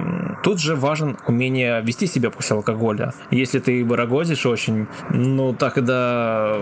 Тут 0.42 0.60
же 0.60 0.76
важен 0.76 1.16
умение 1.26 1.82
вести 1.82 2.06
себя 2.06 2.30
после 2.30 2.56
алкоголя. 2.56 3.12
Если 3.30 3.58
ты 3.58 3.84
барагозишь 3.84 4.46
очень, 4.46 4.86
ну, 5.10 5.52
тогда, 5.52 6.56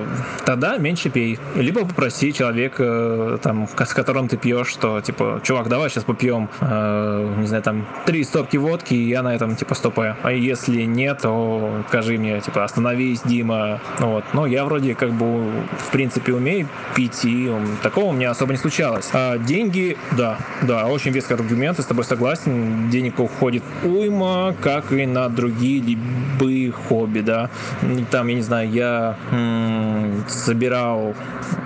тогда 0.45 0.79
меньше 0.79 1.11
пей. 1.11 1.39
Либо 1.55 1.87
попроси 1.87 2.33
человека, 2.33 3.39
там, 3.43 3.69
с 3.69 3.95
которым 3.95 4.29
ты 4.29 4.37
пьешь, 4.39 4.69
что, 4.69 5.01
типа, 5.01 5.41
чувак, 5.45 5.69
давай 5.69 5.91
сейчас 5.91 6.05
попьем, 6.05 6.49
э, 6.61 7.35
не 7.39 7.47
знаю, 7.47 7.63
там, 7.63 7.87
три 8.07 8.25
стопки 8.25 8.57
водки, 8.57 8.95
и 8.95 9.09
я 9.09 9.23
на 9.23 9.35
этом, 9.35 9.57
типа, 9.57 9.75
стопаю. 9.75 10.17
А 10.23 10.33
если 10.33 10.83
нет, 10.83 11.21
то 11.23 11.83
скажи 11.89 12.17
мне, 12.17 12.41
типа, 12.41 12.65
остановись, 12.65 13.21
Дима. 13.23 13.81
Ну 14.01 14.13
Вот. 14.13 14.25
Но 14.33 14.47
я 14.47 14.65
вроде 14.65 14.95
как 14.95 15.13
бы, 15.13 15.36
в 15.37 15.91
принципе, 15.91 16.33
умею 16.33 16.69
пить, 16.95 17.25
и 17.25 17.51
такого 17.83 18.07
у 18.07 18.13
меня 18.13 18.31
особо 18.31 18.53
не 18.53 18.59
случалось. 18.59 19.09
А 19.13 19.39
деньги, 19.39 19.97
да, 20.17 20.39
да, 20.63 20.87
очень 20.87 21.11
веский 21.11 21.35
аргумент, 21.35 21.79
я 21.79 21.85
с 21.85 21.87
тобой 21.87 22.05
согласен. 22.05 22.91
Денег 22.91 23.19
уходит 23.19 23.63
уйма, 23.85 24.55
как 24.61 24.93
и 24.93 25.07
на 25.07 25.29
другие 25.29 25.81
любые 25.83 26.73
хобби, 26.73 27.21
да. 27.21 27.51
И 27.83 28.05
Там, 28.11 28.29
я 28.29 28.35
не 28.35 28.43
знаю, 28.43 28.71
я 28.71 29.17
м, 29.33 30.25
собирал 30.29 31.15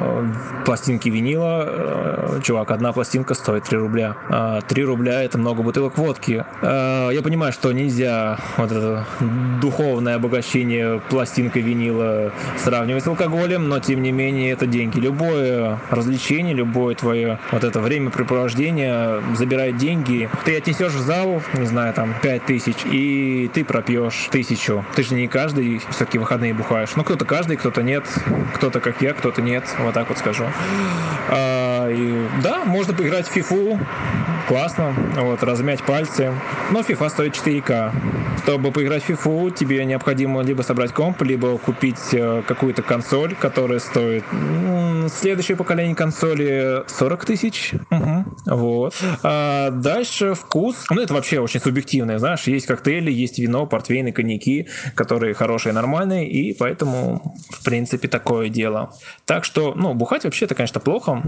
э, 0.00 0.24
пластинки 0.64 1.08
винила. 1.08 1.64
Э, 1.66 2.40
чувак, 2.42 2.70
одна 2.70 2.92
пластинка 2.92 3.34
стоит 3.34 3.64
3 3.64 3.78
рубля. 3.78 4.16
А 4.28 4.60
3 4.60 4.84
рубля 4.84 5.22
это 5.22 5.38
много 5.38 5.62
бутылок 5.62 5.98
водки. 5.98 6.44
Э, 6.62 7.10
я 7.12 7.22
понимаю, 7.22 7.52
что 7.52 7.72
нельзя 7.72 8.38
вот 8.56 8.72
это 8.72 9.06
духовное 9.60 10.16
обогащение 10.16 11.00
пластинкой 11.10 11.62
винила 11.62 12.32
сравнивать 12.58 13.04
с 13.04 13.06
алкоголем, 13.06 13.59
но 13.68 13.80
тем 13.80 14.02
не 14.02 14.12
менее 14.12 14.52
это 14.52 14.66
деньги. 14.66 14.98
Любое 14.98 15.78
развлечение, 15.90 16.54
любое 16.54 16.94
твое 16.94 17.38
вот 17.50 17.64
это 17.64 17.80
времяпрепровождение 17.80 19.22
забирает 19.34 19.76
деньги. 19.76 20.28
Ты 20.44 20.56
отнесешь 20.56 20.92
в 20.92 21.00
зал, 21.00 21.42
не 21.54 21.66
знаю, 21.66 21.94
там 21.94 22.14
5 22.22 22.46
тысяч, 22.46 22.76
и 22.84 23.50
ты 23.52 23.64
пропьешь 23.64 24.28
тысячу. 24.30 24.84
Ты 24.94 25.02
же 25.02 25.14
не 25.14 25.28
каждый 25.28 25.80
все-таки 25.90 26.18
выходные 26.18 26.54
бухаешь. 26.54 26.90
Ну, 26.96 27.04
кто-то 27.04 27.24
каждый, 27.24 27.56
кто-то 27.56 27.82
нет. 27.82 28.04
Кто-то 28.54 28.80
как 28.80 29.02
я, 29.02 29.12
кто-то 29.12 29.42
нет. 29.42 29.64
Вот 29.78 29.94
так 29.94 30.08
вот 30.08 30.18
скажу. 30.18 30.44
А, 31.28 31.88
и, 31.88 32.26
да, 32.42 32.64
можно 32.64 32.94
поиграть 32.94 33.28
в 33.28 33.32
фифу. 33.32 33.78
Классно. 34.50 34.92
Вот, 35.16 35.44
размять 35.44 35.80
пальцы. 35.84 36.32
Но 36.72 36.80
FIFA 36.80 37.08
стоит 37.08 37.34
4К. 37.36 37.92
Чтобы 38.42 38.72
поиграть 38.72 39.04
в 39.04 39.06
фифу, 39.06 39.48
тебе 39.50 39.84
необходимо 39.84 40.42
либо 40.42 40.62
собрать 40.62 40.92
комп, 40.92 41.22
либо 41.22 41.56
купить 41.56 42.12
э, 42.12 42.42
какую-то 42.48 42.82
консоль, 42.82 43.36
которая 43.36 43.78
стоит 43.78 44.24
следующее 45.08 45.56
поколение 45.56 45.94
консоли 45.94 46.82
40 46.88 47.24
тысяч. 47.24 47.74
Мгм. 47.90 48.36
Вот. 48.46 48.94
А 49.22 49.70
дальше 49.70 50.34
вкус. 50.34 50.86
Ну, 50.90 51.00
это 51.00 51.14
вообще 51.14 51.38
очень 51.38 51.60
субъективное, 51.60 52.18
знаешь. 52.18 52.42
Есть 52.44 52.66
коктейли, 52.66 53.12
есть 53.12 53.38
вино, 53.38 53.66
портвейны, 53.66 54.10
коньяки, 54.10 54.68
которые 54.96 55.34
хорошие, 55.34 55.72
нормальные, 55.72 56.28
и 56.28 56.52
поэтому, 56.54 57.36
в 57.50 57.64
принципе, 57.64 58.08
такое 58.08 58.48
дело. 58.48 58.92
Так 59.26 59.44
что, 59.44 59.74
ну, 59.76 59.94
бухать 59.94 60.24
вообще 60.24 60.46
это, 60.46 60.56
конечно, 60.56 60.80
плохо. 60.80 61.22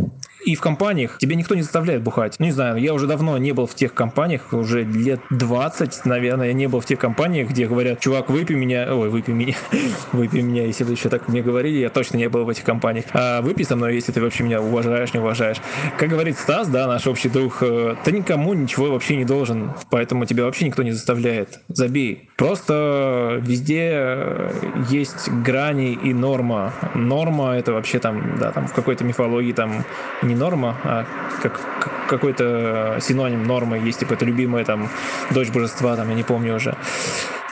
И 0.45 0.57
в 0.57 0.61
компаниях 0.61 1.19
тебе 1.19 1.37
никто 1.37 1.55
не 1.55 1.63
заставляет 1.63 2.03
бухать. 2.03 2.37
Ну, 2.39 2.47
не 2.47 2.53
знаю, 2.53 2.79
я 2.79 2.95
уже 2.95 3.07
давно 3.13 3.37
не 3.37 3.53
был 3.53 3.67
в 3.67 3.75
тех 3.75 3.93
компаниях, 3.93 4.55
уже 4.55 4.85
лет 4.85 5.21
20, 5.29 6.07
наверное, 6.07 6.47
я 6.47 6.53
не 6.55 6.67
был 6.67 6.81
в 6.81 6.87
тех 6.87 6.99
компаниях, 6.99 7.51
где 7.51 7.67
говорят, 7.67 8.01
чувак, 8.01 8.31
выпей 8.31 8.57
меня, 8.57 8.89
ой, 8.95 9.11
выпей 9.11 9.35
меня, 9.35 9.55
выпей 10.13 10.41
меня, 10.41 10.65
если 10.65 10.85
бы 10.85 10.93
еще 10.93 11.11
так 11.11 11.29
мне 11.29 11.43
говорили, 11.43 11.77
я 11.77 11.91
точно 11.91 12.17
не 12.17 12.31
был 12.31 12.45
в 12.45 12.49
этих 12.49 12.65
компаниях. 12.65 13.05
А 13.13 13.43
выпей 13.43 13.67
со 13.67 13.77
мной, 13.77 13.97
если 13.97 14.13
ты 14.13 14.23
вообще 14.23 14.45
меня 14.45 14.63
уважаешь, 14.63 15.13
не 15.13 15.21
уважаешь. 15.21 15.59
Как 15.99 16.09
говорит 16.09 16.39
Стас, 16.39 16.69
да, 16.69 16.87
наш 16.87 17.07
общий 17.07 17.29
друг, 17.29 17.59
э, 17.61 17.97
ты 18.03 18.13
никому 18.13 18.55
ничего 18.55 18.91
вообще 18.91 19.17
не 19.17 19.27
должен, 19.27 19.73
поэтому 19.91 20.25
тебя 20.25 20.45
вообще 20.45 20.65
никто 20.65 20.83
не 20.83 20.93
заставляет. 20.93 21.61
Забей. 21.69 22.31
Просто 22.39 23.43
везде 23.43 23.91
э, 23.93 24.51
есть 24.89 25.29
грани 25.29 25.93
и 25.93 26.15
норма. 26.15 26.73
Норма 26.95 27.57
это 27.57 27.75
вообще 27.75 27.99
там, 27.99 28.39
да, 28.39 28.53
там 28.53 28.67
в 28.69 28.73
какой-то 28.73 29.05
мифологии 29.05 29.53
там 29.53 29.85
не 30.23 30.35
норма, 30.35 30.79
а 30.85 31.05
как, 31.43 31.61
как- 31.79 32.02
какой-то 32.13 32.99
синоним 33.01 33.45
нормы 33.45 33.79
есть, 33.79 34.01
типа 34.01 34.15
это 34.15 34.27
любимая 34.27 34.65
там 34.65 34.89
дочь 35.31 35.51
божества, 35.51 35.97
там 35.97 36.09
я 36.11 36.15
не 36.15 36.23
помню 36.23 36.55
уже. 36.55 36.77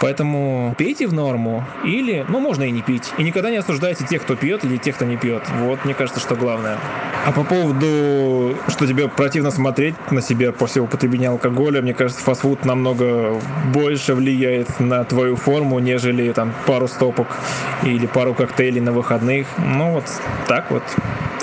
Поэтому 0.00 0.74
пейте 0.78 1.06
в 1.06 1.12
норму 1.12 1.62
или, 1.84 2.24
ну, 2.28 2.40
можно 2.40 2.64
и 2.64 2.70
не 2.70 2.80
пить. 2.80 3.12
И 3.18 3.22
никогда 3.22 3.50
не 3.50 3.58
осуждайте 3.58 4.06
тех, 4.06 4.22
кто 4.22 4.34
пьет 4.34 4.64
или 4.64 4.78
тех, 4.78 4.96
кто 4.96 5.04
не 5.04 5.18
пьет. 5.18 5.42
Вот, 5.58 5.84
мне 5.84 5.92
кажется, 5.92 6.20
что 6.20 6.36
главное. 6.36 6.78
А 7.26 7.32
по 7.32 7.44
поводу, 7.44 8.56
что 8.68 8.86
тебе 8.86 9.08
противно 9.08 9.50
смотреть 9.50 9.94
на 10.10 10.22
себя 10.22 10.52
после 10.52 10.80
употребления 10.80 11.28
алкоголя, 11.28 11.82
мне 11.82 11.92
кажется, 11.92 12.22
фастфуд 12.22 12.64
намного 12.64 13.38
больше 13.74 14.14
влияет 14.14 14.80
на 14.80 15.04
твою 15.04 15.36
форму, 15.36 15.78
нежели 15.80 16.32
там 16.32 16.54
пару 16.66 16.88
стопок 16.88 17.26
или 17.82 18.06
пару 18.06 18.32
коктейлей 18.32 18.80
на 18.80 18.92
выходных. 18.92 19.46
Ну, 19.58 19.92
вот 19.92 20.04
так 20.48 20.70
вот. 20.70 20.82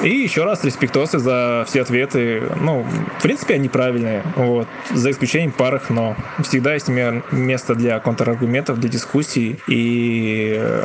И 0.04 0.10
еще 0.10 0.44
раз 0.44 0.64
респектосы 0.64 1.18
за 1.18 1.64
все 1.68 1.82
ответы. 1.82 2.44
Ну, 2.62 2.86
в 3.18 3.24
принципе, 3.24 3.56
они 3.56 3.68
правильные. 3.68 4.24
Вот. 4.36 4.68
За 4.94 5.10
исключением 5.10 5.52
парах 5.52 5.90
«но». 5.90 6.16
Всегда 6.44 6.76
есть 6.76 6.88
ме- 6.88 7.24
место 7.32 7.74
для 7.74 8.00
контраргументов, 8.00 8.47
для 8.80 8.90
дискуссий. 8.90 9.60
И 9.68 10.56
э, 10.58 10.84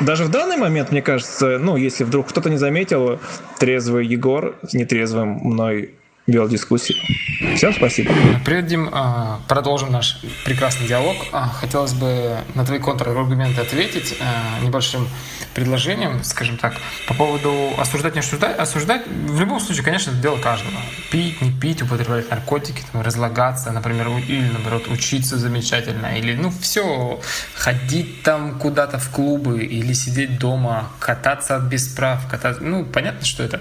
даже 0.00 0.24
в 0.24 0.30
данный 0.30 0.56
момент, 0.56 0.90
мне 0.90 1.02
кажется, 1.02 1.58
ну, 1.58 1.76
если 1.76 2.04
вдруг 2.04 2.28
кто-то 2.28 2.50
не 2.50 2.56
заметил, 2.58 3.20
трезвый 3.58 4.06
Егор 4.06 4.54
с 4.62 4.74
нетрезвым 4.74 5.40
мной 5.42 5.90
вел 6.26 6.48
дискуссию. 6.48 6.98
Всем 7.56 7.72
спасибо. 7.74 8.12
Прежде 8.44 8.70
чем 8.70 8.88
а, 8.92 9.40
продолжим 9.48 9.90
наш 9.90 10.20
прекрасный 10.44 10.86
диалог, 10.86 11.16
а, 11.32 11.48
хотелось 11.48 11.92
бы 11.92 12.38
на 12.54 12.64
твои 12.64 12.78
контраргументы 12.78 13.60
ответить 13.60 14.16
а, 14.20 14.64
небольшим 14.64 15.08
предложением, 15.54 16.22
скажем 16.22 16.56
так, 16.56 16.74
по 17.08 17.14
поводу 17.14 17.72
осуждать, 17.76 18.14
не 18.14 18.20
осуждать. 18.20 18.58
Осуждать, 18.58 19.02
в 19.06 19.38
любом 19.40 19.60
случае, 19.60 19.84
конечно, 19.84 20.10
это 20.10 20.20
дело 20.20 20.38
каждого. 20.38 20.80
Пить, 21.10 21.42
не 21.42 21.50
пить, 21.50 21.82
употреблять 21.82 22.30
наркотики, 22.30 22.82
там, 22.90 23.02
разлагаться, 23.02 23.70
например, 23.72 24.08
или, 24.08 24.48
наоборот, 24.48 24.88
учиться 24.88 25.36
замечательно, 25.36 26.16
или, 26.16 26.34
ну, 26.34 26.50
все, 26.50 27.20
ходить 27.54 28.22
там 28.22 28.58
куда-то 28.58 28.98
в 28.98 29.10
клубы, 29.10 29.64
или 29.64 29.92
сидеть 29.92 30.38
дома, 30.38 30.88
кататься 31.00 31.58
без 31.58 31.88
прав, 31.88 32.26
кататься, 32.30 32.62
ну, 32.62 32.84
понятно, 32.84 33.26
что 33.26 33.42
это 33.42 33.60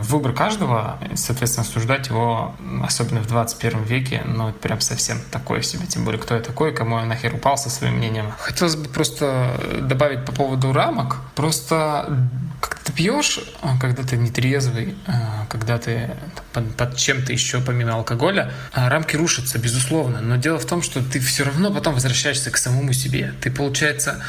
выбор 0.00 0.32
каждого, 0.32 0.98
соответственно, 1.14 1.63
осуждать 1.64 2.08
его, 2.08 2.54
особенно 2.82 3.20
в 3.20 3.26
21 3.26 3.82
веке, 3.82 4.22
ну, 4.24 4.48
это 4.50 4.58
прям 4.58 4.80
совсем 4.80 5.18
такое 5.30 5.62
себе, 5.62 5.86
тем 5.86 6.04
более, 6.04 6.20
кто 6.20 6.34
я 6.34 6.40
такой, 6.40 6.72
кому 6.72 6.98
я 6.98 7.04
нахер 7.04 7.34
упал 7.34 7.58
со 7.58 7.70
своим 7.70 7.94
мнением. 7.94 8.32
Хотелось 8.38 8.76
бы 8.76 8.88
просто 8.88 9.60
добавить 9.82 10.24
по 10.24 10.32
поводу 10.32 10.72
рамок, 10.72 11.16
просто 11.34 12.28
когда 12.60 12.80
ты 12.84 12.92
пьешь, 12.92 13.40
а, 13.62 13.78
когда 13.78 14.02
ты 14.02 14.16
нетрезвый, 14.16 14.94
а, 15.06 15.46
когда 15.48 15.78
ты 15.78 16.10
под, 16.52 16.74
под 16.76 16.96
чем-то 16.96 17.32
еще 17.32 17.60
помимо 17.60 17.94
алкоголя, 17.94 18.52
а, 18.72 18.88
рамки 18.88 19.16
рушатся, 19.16 19.58
безусловно. 19.58 20.20
Но 20.20 20.36
дело 20.36 20.58
в 20.58 20.66
том, 20.66 20.82
что 20.82 21.02
ты 21.02 21.20
все 21.20 21.44
равно 21.44 21.72
потом 21.72 21.94
возвращаешься 21.94 22.50
к 22.50 22.56
самому 22.56 22.92
себе. 22.92 23.34
Ты, 23.40 23.50
получается, 23.50 24.22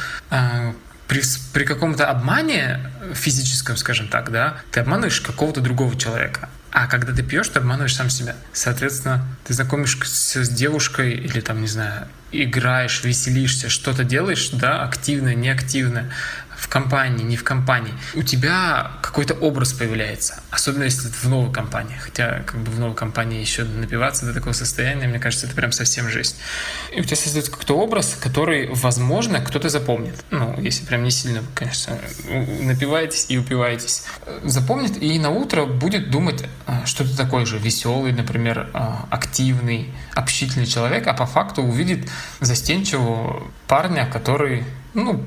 при, 1.08 1.22
при 1.52 1.64
каком-то 1.64 2.08
обмане 2.08 2.90
физическом, 3.14 3.76
скажем 3.76 4.08
так, 4.08 4.30
да, 4.30 4.56
ты 4.70 4.80
обманываешь 4.80 5.20
какого-то 5.20 5.60
другого 5.60 5.96
человека. 5.96 6.48
А 6.70 6.86
когда 6.86 7.12
ты 7.12 7.22
пьешь, 7.22 7.48
ты 7.48 7.58
обманываешь 7.58 7.94
сам 7.94 8.10
себя. 8.10 8.36
Соответственно, 8.52 9.26
ты 9.44 9.54
знакомишься 9.54 10.44
с 10.44 10.48
девушкой 10.48 11.12
или 11.12 11.40
там, 11.40 11.60
не 11.60 11.68
знаю, 11.68 12.08
играешь, 12.32 13.02
веселишься, 13.04 13.68
что-то 13.68 14.04
делаешь, 14.04 14.50
да, 14.50 14.82
активно, 14.82 15.34
неактивно, 15.34 16.10
в 16.56 16.68
компании, 16.68 17.24
не 17.24 17.36
в 17.36 17.44
компании, 17.44 17.94
у 18.14 18.22
тебя 18.22 18.92
какой-то 19.02 19.34
образ 19.34 19.72
появляется. 19.72 20.42
Особенно 20.50 20.84
если 20.84 21.10
это 21.10 21.18
в 21.18 21.28
новой 21.28 21.52
компании. 21.52 21.96
Хотя 21.96 22.40
как 22.40 22.56
бы 22.60 22.70
в 22.70 22.80
новой 22.80 22.94
компании 22.94 23.40
еще 23.40 23.64
напиваться 23.64 24.26
до 24.26 24.32
такого 24.32 24.52
состояния, 24.52 25.06
мне 25.06 25.18
кажется, 25.18 25.46
это 25.46 25.54
прям 25.54 25.72
совсем 25.72 26.08
жесть. 26.08 26.36
И 26.94 27.00
у 27.00 27.04
тебя 27.04 27.16
создается 27.16 27.52
какой-то 27.52 27.76
образ, 27.76 28.16
который, 28.20 28.68
возможно, 28.72 29.40
кто-то 29.40 29.68
запомнит. 29.68 30.14
Ну, 30.30 30.58
если 30.60 30.84
прям 30.84 31.04
не 31.04 31.10
сильно, 31.10 31.42
конечно, 31.54 31.98
напиваетесь 32.26 33.26
и 33.28 33.38
упиваетесь. 33.38 34.04
Запомнит 34.42 35.02
и 35.02 35.18
на 35.18 35.30
утро 35.30 35.66
будет 35.66 36.10
думать, 36.10 36.44
э, 36.66 36.86
что 36.86 37.04
ты 37.04 37.16
такой 37.16 37.46
же 37.46 37.58
веселый, 37.58 38.12
например, 38.12 38.70
э, 38.72 38.78
активный, 39.10 39.92
общительный 40.14 40.66
человек, 40.66 41.06
а 41.06 41.12
по 41.12 41.26
факту 41.26 41.62
увидит 41.62 42.08
застенчивого 42.40 43.42
парня, 43.66 44.08
который, 44.10 44.64
ну, 44.94 45.24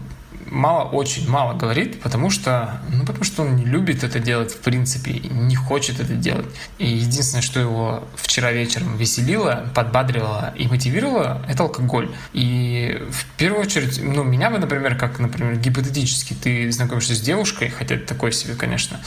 мало, 0.51 0.89
очень 0.89 1.29
мало 1.29 1.53
говорит, 1.53 2.01
потому 2.01 2.29
что, 2.29 2.81
ну, 2.91 3.05
потому 3.05 3.23
что 3.23 3.43
он 3.43 3.55
не 3.55 3.65
любит 3.65 4.03
это 4.03 4.19
делать, 4.19 4.51
в 4.51 4.57
принципе, 4.57 5.19
не 5.19 5.55
хочет 5.55 5.99
это 5.99 6.13
делать. 6.13 6.47
И 6.77 6.87
единственное, 6.87 7.41
что 7.41 7.59
его 7.59 8.03
вчера 8.15 8.51
вечером 8.51 8.97
веселило, 8.97 9.69
подбадривало 9.73 10.53
и 10.57 10.67
мотивировало, 10.67 11.41
это 11.47 11.63
алкоголь. 11.63 12.09
И 12.33 13.01
в 13.11 13.25
первую 13.37 13.61
очередь, 13.61 14.01
ну, 14.03 14.23
меня 14.23 14.49
бы, 14.49 14.57
например, 14.57 14.95
как, 14.95 15.19
например, 15.19 15.57
гипотетически, 15.57 16.33
ты 16.33 16.71
знакомишься 16.71 17.15
с 17.15 17.21
девушкой, 17.21 17.69
хотя 17.69 17.95
это 17.95 18.07
такое 18.07 18.31
себе, 18.31 18.55
конечно, 18.55 18.99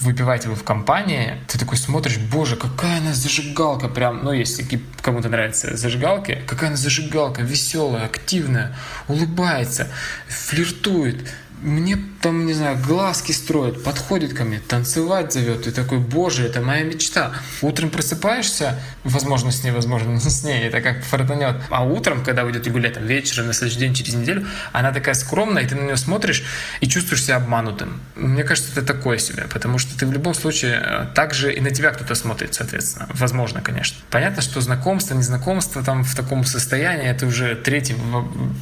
выпиваете 0.00 0.48
вы 0.48 0.54
в 0.54 0.64
компании, 0.64 1.34
ты 1.48 1.58
такой 1.58 1.76
смотришь, 1.76 2.18
боже, 2.18 2.56
какая 2.56 2.98
она 2.98 3.12
зажигалка, 3.12 3.88
прям, 3.88 4.22
ну, 4.22 4.32
если 4.32 4.66
кому-то 5.02 5.28
нравятся 5.28 5.76
зажигалки, 5.76 6.42
какая 6.46 6.68
она 6.68 6.76
зажигалка, 6.76 7.42
веселая, 7.42 8.04
активная, 8.04 8.76
улыбается, 9.08 9.88
флиртует 10.28 10.67
флиртует 10.68 11.16
мне 11.60 11.98
там 12.20 12.46
не 12.46 12.52
знаю, 12.52 12.78
глазки 12.78 13.32
строит, 13.32 13.82
подходит 13.84 14.34
ко 14.34 14.44
мне, 14.44 14.60
танцевать 14.60 15.32
зовет. 15.32 15.64
Ты 15.64 15.72
такой, 15.72 15.98
боже, 15.98 16.44
это 16.44 16.60
моя 16.60 16.82
мечта. 16.82 17.32
Утром 17.62 17.90
просыпаешься, 17.90 18.80
возможно, 19.04 19.52
с 19.52 19.62
ней, 19.62 19.70
возможно, 19.70 20.10
не 20.10 20.20
с 20.20 20.42
ней, 20.42 20.64
это 20.64 20.80
как 20.80 21.04
фартанет. 21.04 21.56
А 21.70 21.84
утром, 21.84 22.24
когда 22.24 22.44
вы 22.44 22.50
идете 22.50 22.70
гулять, 22.70 22.94
там, 22.94 23.06
вечером, 23.06 23.46
на 23.46 23.52
следующий 23.52 23.80
день, 23.80 23.94
через 23.94 24.14
неделю, 24.14 24.46
она 24.72 24.92
такая 24.92 25.14
скромная, 25.14 25.62
и 25.62 25.66
ты 25.66 25.76
на 25.76 25.82
нее 25.82 25.96
смотришь 25.96 26.44
и 26.80 26.88
чувствуешь 26.88 27.24
себя 27.24 27.36
обманутым. 27.36 28.00
Мне 28.16 28.42
кажется, 28.42 28.72
это 28.72 28.82
такое 28.82 29.18
себе, 29.18 29.44
потому 29.52 29.78
что 29.78 29.96
ты 29.96 30.06
в 30.06 30.12
любом 30.12 30.34
случае 30.34 30.82
э, 30.82 31.06
также 31.14 31.52
и 31.52 31.60
на 31.60 31.70
тебя 31.70 31.90
кто-то 31.90 32.14
смотрит, 32.14 32.54
соответственно. 32.54 33.08
Возможно, 33.14 33.60
конечно. 33.60 33.98
Понятно, 34.10 34.42
что 34.42 34.60
знакомство, 34.60 35.14
незнакомство 35.14 35.82
там 35.82 36.04
в 36.04 36.14
таком 36.14 36.44
состоянии, 36.44 37.08
это 37.08 37.26
уже 37.26 37.54
третий, 37.54 37.96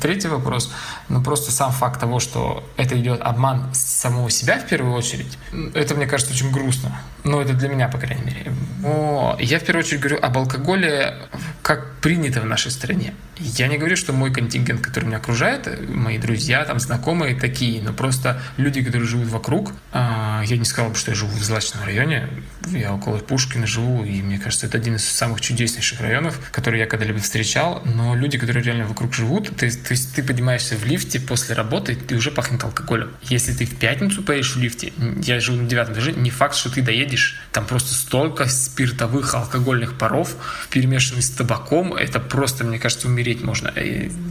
третий 0.03 0.29
вопрос. 0.29 0.73
Но 1.09 1.23
просто 1.23 1.53
сам 1.53 1.73
факт 1.73 2.01
того, 2.01 2.21
что 2.21 2.69
это 2.87 2.99
идет 2.99 3.21
обман 3.21 3.69
самого 3.73 4.31
себя 4.31 4.59
в 4.59 4.67
первую 4.67 4.95
очередь, 4.95 5.39
это, 5.75 5.95
мне 5.95 6.07
кажется, 6.07 6.33
очень 6.33 6.51
грустно. 6.51 7.01
Ну, 7.25 7.41
это 7.41 7.55
для 7.55 7.69
меня, 7.69 7.89
по 7.89 7.99
крайней 7.99 8.25
мере. 8.25 8.53
Но 8.81 9.37
я 9.41 9.59
в 9.59 9.65
первую 9.65 9.85
очередь 9.85 10.01
говорю 10.01 10.19
об 10.23 10.39
алкоголе, 10.39 11.17
как 11.63 11.97
принято 11.97 12.41
в 12.41 12.47
нашей 12.47 12.71
стране. 12.71 13.15
Я 13.39 13.67
не 13.67 13.79
говорю, 13.79 13.97
что 13.97 14.13
мой 14.13 14.33
контингент, 14.33 14.81
который 14.81 15.07
меня 15.07 15.17
окружает, 15.17 15.69
мои 15.89 16.19
друзья, 16.19 16.65
там, 16.65 16.79
знакомые 16.79 17.35
такие, 17.35 17.83
но 17.83 17.93
просто 17.93 18.41
люди, 18.57 18.83
которые 18.83 19.09
живут 19.09 19.29
вокруг, 19.29 19.73
а, 19.93 20.43
я 20.47 20.57
не 20.57 20.65
сказал 20.65 20.93
бы, 20.93 20.97
что 20.97 21.11
я 21.11 21.17
живу 21.17 21.37
в 21.37 21.43
злачном 21.43 21.85
районе, 21.85 22.29
я 22.69 22.95
около 22.95 23.19
Пушкина 23.19 23.67
живу, 23.67 24.05
и 24.05 24.23
мне 24.23 24.39
кажется, 24.39 24.67
это 24.67 24.79
один 24.79 24.95
из 24.95 25.09
самых 25.09 25.41
чудеснейших 25.41 26.01
районов, 26.01 26.39
которые 26.53 26.81
я 26.81 26.87
когда-либо 26.87 27.19
встречал, 27.19 27.83
но 27.85 28.15
люди, 28.15 28.39
которые 28.39 28.63
реально 28.63 28.87
вокруг 28.87 29.13
живут, 29.13 29.49
ты, 29.57 29.71
то 29.71 29.93
есть 29.93 30.15
ты 30.15 30.23
поднимаешься 30.23 30.77
в 30.77 30.85
лифте 30.85 31.19
после 31.19 31.57
работы, 31.57 31.97
ты 31.97 32.15
уже 32.15 32.31
пахнет 32.31 32.63
алкоголем. 32.63 32.76
Если 33.23 33.53
ты 33.53 33.65
в 33.65 33.77
пятницу 33.77 34.23
поедешь 34.23 34.55
в 34.55 34.61
лифте, 34.61 34.93
я 35.23 35.41
живу 35.41 35.59
на 35.63 35.69
девятом 35.69 35.95
этаже, 35.95 36.13
не 36.13 36.31
факт, 36.31 36.55
что 36.55 36.71
ты 36.71 36.83
доедешь, 36.83 37.41
там 37.53 37.67
просто 37.67 37.95
столько 37.95 38.47
спиртовых 38.47 39.35
алкогольных 39.35 39.99
паров, 39.99 40.37
перемешанных 40.71 41.25
с 41.25 41.31
табаком, 41.31 41.95
это 41.95 42.21
просто, 42.21 42.65
мне 42.65 42.79
кажется, 42.79 43.09
умереть 43.09 43.43
можно. 43.43 43.73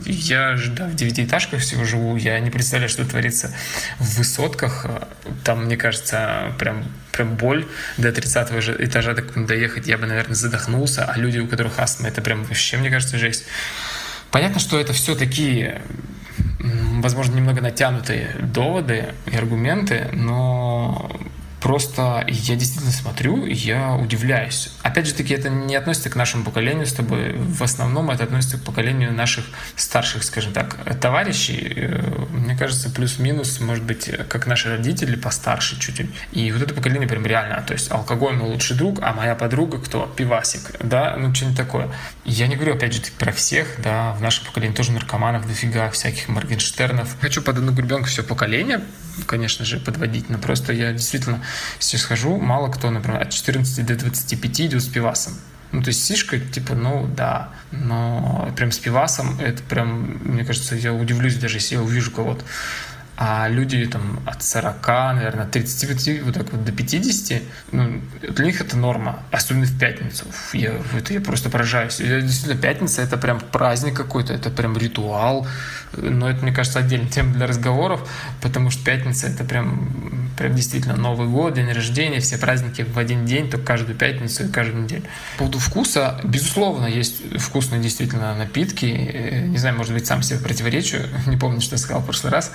Я 0.05 0.57
да, 0.69 0.87
в 0.87 0.95
девятиэтажках 0.95 1.61
всего 1.61 1.83
живу, 1.85 2.15
я 2.17 2.39
не 2.39 2.51
представляю, 2.51 2.89
что 2.89 3.05
творится 3.05 3.53
в 3.99 4.17
высотках. 4.17 4.85
Там, 5.43 5.65
мне 5.65 5.77
кажется, 5.77 6.53
прям, 6.59 6.85
прям 7.11 7.35
боль 7.35 7.65
до 7.97 8.11
30 8.11 8.51
этажа 8.79 9.15
так 9.15 9.45
доехать, 9.45 9.87
я 9.87 9.97
бы, 9.97 10.05
наверное, 10.05 10.35
задохнулся, 10.35 11.05
а 11.05 11.17
люди, 11.17 11.39
у 11.39 11.47
которых 11.47 11.79
астма, 11.79 12.07
это 12.07 12.21
прям 12.21 12.43
вообще, 12.43 12.77
мне 12.77 12.89
кажется, 12.89 13.17
жесть. 13.17 13.45
Понятно, 14.31 14.59
что 14.59 14.79
это 14.79 14.91
все 14.91 15.15
такие, 15.15 15.81
возможно, 17.01 17.35
немного 17.35 17.61
натянутые 17.61 18.35
доводы 18.39 19.13
и 19.25 19.35
аргументы, 19.35 20.09
но 20.13 21.09
просто 21.65 22.23
я 22.27 22.55
действительно 22.55 22.91
смотрю, 22.91 23.47
я 23.47 23.95
удивляюсь. 23.95 24.69
Опять 24.83 25.07
же 25.07 25.15
таки, 25.15 25.33
это 25.33 25.49
не 25.49 25.75
относится 25.75 26.11
к 26.11 26.15
нашему 26.15 26.43
поколению 26.43 26.85
с 26.85 26.93
тобой. 26.93 27.33
В 27.35 27.63
основном 27.63 28.11
это 28.11 28.23
относится 28.23 28.59
к 28.59 28.61
поколению 28.63 29.11
наших 29.11 29.45
старших, 29.75 30.23
скажем 30.23 30.53
так, 30.53 30.77
товарищей. 31.01 31.73
Э, 31.75 32.25
Мне 32.29 32.55
кажется, 32.55 32.91
плюс-минус, 32.91 33.59
может 33.61 33.83
быть, 33.83 34.11
как 34.29 34.45
наши 34.45 34.69
родители 34.69 35.15
постарше 35.15 35.79
чуть-чуть. 35.79 36.11
И 36.33 36.51
вот 36.51 36.61
это 36.61 36.75
поколение 36.75 37.09
прям 37.09 37.25
реально. 37.25 37.63
То 37.65 37.73
есть 37.73 37.91
алкоголь 37.91 38.35
мой 38.35 38.51
лучший 38.51 38.77
друг, 38.77 38.99
а 39.01 39.13
моя 39.13 39.33
подруга 39.33 39.79
кто? 39.79 40.05
Пивасик. 40.05 40.69
Да, 40.83 41.15
ну 41.17 41.33
что-нибудь 41.33 41.57
такое. 41.57 41.89
Я 42.25 42.45
не 42.45 42.57
говорю, 42.57 42.75
опять 42.75 42.93
же, 42.93 43.01
про 43.17 43.31
всех, 43.31 43.81
да, 43.83 44.13
в 44.13 44.21
нашем 44.21 44.45
поколении 44.45 44.75
тоже 44.75 44.91
наркоманов 44.91 45.47
дофига, 45.47 45.89
всяких 45.89 46.29
Моргенштернов. 46.29 47.15
Хочу 47.21 47.41
под 47.41 47.57
одну 47.57 47.71
гребенку 47.71 48.05
все 48.05 48.21
поколение, 48.21 48.81
конечно 49.25 49.65
же, 49.65 49.79
подводить, 49.79 50.29
но 50.29 50.37
просто 50.37 50.73
я 50.73 50.91
действительно 50.91 51.41
сейчас 51.79 52.03
хожу, 52.03 52.37
мало 52.37 52.69
кто, 52.69 52.89
например, 52.89 53.21
от 53.21 53.31
14 53.31 53.85
до 53.85 53.95
25 53.95 54.61
идет 54.61 54.81
с 54.81 54.87
пивасом. 54.87 55.33
Ну, 55.71 55.81
то 55.81 55.89
есть 55.89 56.05
сишка, 56.05 56.39
типа, 56.39 56.73
ну, 56.73 57.07
да. 57.07 57.49
Но 57.71 58.49
прям 58.55 58.71
с 58.71 58.79
пивасом, 58.79 59.39
это 59.39 59.61
прям, 59.63 60.19
мне 60.23 60.45
кажется, 60.45 60.75
я 60.75 60.93
удивлюсь 60.93 61.35
даже, 61.35 61.57
если 61.57 61.75
я 61.75 61.81
увижу 61.81 62.11
кого-то. 62.11 62.45
А 63.17 63.47
люди 63.47 63.85
там 63.85 64.19
от 64.25 64.43
40, 64.43 64.87
наверное, 65.15 65.45
от 65.45 65.51
35 65.51 66.23
вот 66.23 66.33
так 66.33 66.51
вот 66.51 66.65
до 66.65 66.73
50, 66.73 67.41
ну, 67.71 68.01
для 68.21 68.45
них 68.45 68.59
это 68.59 68.75
норма, 68.77 69.19
особенно 69.31 69.65
в 69.65 69.79
пятницу. 69.79 70.25
Я, 70.51 70.73
это 70.97 71.13
я 71.13 71.21
просто 71.21 71.49
поражаюсь. 71.49 72.01
Я, 72.01 72.19
действительно, 72.19 72.61
пятница 72.61 73.01
это 73.01 73.15
прям 73.17 73.39
праздник 73.39 73.95
какой-то, 73.95 74.33
это 74.33 74.49
прям 74.49 74.77
ритуал. 74.77 75.47
Но 75.97 76.29
это, 76.29 76.41
мне 76.43 76.51
кажется, 76.51 76.79
отдельная 76.79 77.09
тема 77.09 77.33
для 77.33 77.47
разговоров, 77.47 78.07
потому 78.41 78.69
что 78.69 78.83
пятница 78.83 79.27
это 79.27 79.43
прям, 79.43 80.31
прям 80.37 80.55
действительно 80.55 80.95
Новый 80.95 81.27
год, 81.27 81.53
день 81.53 81.71
рождения, 81.71 82.19
все 82.19 82.37
праздники 82.37 82.81
в 82.83 82.97
один 82.97 83.25
день, 83.25 83.49
только 83.49 83.65
каждую 83.65 83.97
пятницу 83.97 84.45
и 84.45 84.51
каждую 84.51 84.83
неделю. 84.83 85.03
По 85.33 85.39
поводу 85.39 85.59
вкуса, 85.59 86.19
безусловно, 86.23 86.85
есть 86.85 87.37
вкусные 87.39 87.81
действительно 87.81 88.35
напитки. 88.35 88.85
Э, 88.85 89.45
Не 89.45 89.57
знаю, 89.57 89.75
может 89.77 89.93
быть, 89.93 90.05
сам 90.05 90.21
себе 90.21 90.39
противоречу, 90.39 90.97
не 91.27 91.37
помню, 91.37 91.61
что 91.61 91.75
я 91.75 91.79
сказал 91.79 92.01
в 92.01 92.05
прошлый 92.05 92.31
раз. 92.31 92.51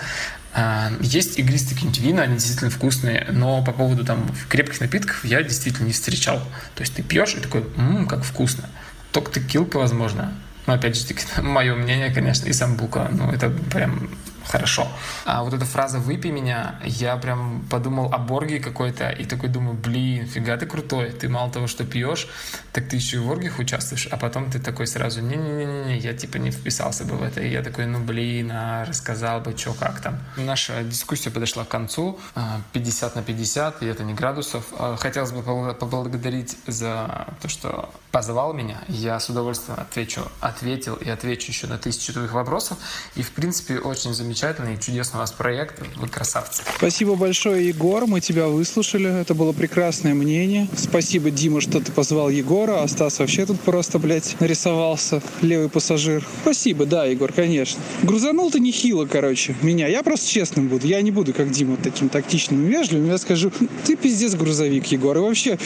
А, 0.52 0.90
Есть 1.00 1.38
игристые 1.38 1.74
какие-нибудь 1.74 2.00
вина, 2.00 2.22
они 2.22 2.34
действительно 2.34 2.70
вкусные, 2.70 3.26
но 3.30 3.64
по 3.64 3.72
поводу 3.72 4.04
там 4.04 4.26
крепких 4.48 4.80
напитков 4.80 5.24
я 5.24 5.42
действительно 5.42 5.86
не 5.86 5.92
встречал. 5.92 6.38
То 6.74 6.80
есть 6.80 6.94
ты 6.94 7.02
пьешь 7.02 7.34
и 7.34 7.40
такой, 7.40 7.64
ммм, 7.76 8.06
как 8.06 8.24
вкусно. 8.24 8.68
Только 9.12 9.32
текилка, 9.32 9.78
возможно. 9.78 10.32
Но 10.70 10.76
опять 10.76 10.96
же, 10.96 11.04
таки, 11.04 11.24
мое 11.42 11.74
мнение, 11.74 12.14
конечно, 12.14 12.46
и 12.46 12.52
самбука, 12.52 13.08
ну 13.10 13.28
это 13.32 13.50
прям 13.50 14.08
хорошо. 14.46 14.86
А 15.24 15.42
вот 15.42 15.54
эта 15.54 15.64
фраза 15.64 15.98
«выпей 15.98 16.30
меня», 16.30 16.80
я 16.84 17.16
прям 17.16 17.64
подумал 17.70 18.12
о 18.12 18.18
Борге 18.18 18.60
какой-то 18.60 19.10
и 19.10 19.24
такой 19.24 19.48
думаю, 19.48 19.74
блин, 19.74 20.26
фига 20.26 20.56
ты 20.56 20.66
крутой, 20.66 21.10
ты 21.10 21.28
мало 21.28 21.50
того, 21.50 21.66
что 21.66 21.84
пьешь, 21.84 22.28
так 22.72 22.88
ты 22.88 22.96
еще 22.96 23.16
и 23.16 23.20
в 23.20 23.30
оргиях 23.30 23.58
участвуешь, 23.58 24.06
а 24.10 24.16
потом 24.16 24.50
ты 24.50 24.58
такой 24.58 24.86
сразу, 24.86 25.20
не-не-не, 25.20 25.98
я 25.98 26.14
типа 26.14 26.36
не 26.38 26.50
вписался 26.50 27.04
бы 27.04 27.16
в 27.16 27.22
это, 27.22 27.40
и 27.40 27.50
я 27.50 27.62
такой, 27.62 27.86
ну 27.86 28.00
блин, 28.00 28.50
а 28.52 28.84
рассказал 28.84 29.40
бы, 29.40 29.56
что 29.56 29.74
как 29.74 30.00
там. 30.00 30.18
Наша 30.36 30.82
дискуссия 30.82 31.30
подошла 31.30 31.64
к 31.64 31.68
концу, 31.68 32.18
а, 32.34 32.60
50 32.72 33.16
на 33.16 33.22
50, 33.22 33.82
и 33.82 33.86
это 33.86 34.04
не 34.04 34.14
градусов. 34.14 34.64
А, 34.78 34.96
Хотелось 34.96 35.32
бы 35.32 35.40
побл- 35.40 35.74
поблагодарить 35.74 36.56
за 36.66 37.26
то, 37.40 37.48
что 37.48 37.90
позвал 38.10 38.52
меня. 38.52 38.78
Я 38.88 39.18
с 39.20 39.28
удовольствием 39.28 39.78
отвечу, 39.80 40.22
ответил 40.40 40.94
и 40.96 41.08
отвечу 41.08 41.50
еще 41.50 41.66
на 41.66 41.78
тысячу 41.78 42.12
твоих 42.12 42.32
вопросов. 42.32 42.78
И, 43.14 43.22
в 43.22 43.30
принципе, 43.32 43.78
очень 43.78 44.10
замечательный 44.30 44.74
и 44.74 44.80
чудесный 44.80 45.16
у 45.16 45.20
вас 45.20 45.32
проект. 45.32 45.82
Вы 45.96 46.06
красавцы. 46.06 46.62
Спасибо 46.76 47.16
большое, 47.16 47.66
Егор. 47.66 48.06
Мы 48.06 48.20
тебя 48.20 48.46
выслушали. 48.46 49.20
Это 49.20 49.34
было 49.34 49.52
прекрасное 49.52 50.14
мнение. 50.14 50.68
Спасибо, 50.76 51.32
Дима, 51.32 51.60
что 51.60 51.80
ты 51.80 51.90
позвал 51.90 52.30
Егора. 52.30 52.82
А 52.82 52.88
Стас 52.88 53.18
вообще 53.18 53.44
тут 53.44 53.58
просто, 53.60 53.98
блядь, 53.98 54.36
нарисовался. 54.38 55.20
Левый 55.42 55.68
пассажир. 55.68 56.24
Спасибо, 56.42 56.86
да, 56.86 57.06
Егор, 57.06 57.32
конечно. 57.32 57.80
Грузанул 58.04 58.52
ты 58.52 58.60
нехило, 58.60 59.04
короче, 59.04 59.56
меня. 59.62 59.88
Я 59.88 60.04
просто 60.04 60.30
честным 60.30 60.68
буду. 60.68 60.86
Я 60.86 61.02
не 61.02 61.10
буду, 61.10 61.34
как 61.34 61.50
Дима, 61.50 61.76
таким 61.76 62.08
тактичным 62.08 62.64
и 62.66 62.68
вежливым. 62.68 63.08
Я 63.08 63.18
скажу, 63.18 63.50
ты 63.84 63.96
пиздец 63.96 64.34
грузовик, 64.34 64.86
Егор. 64.86 65.16
И 65.16 65.20
вообще, 65.20 65.58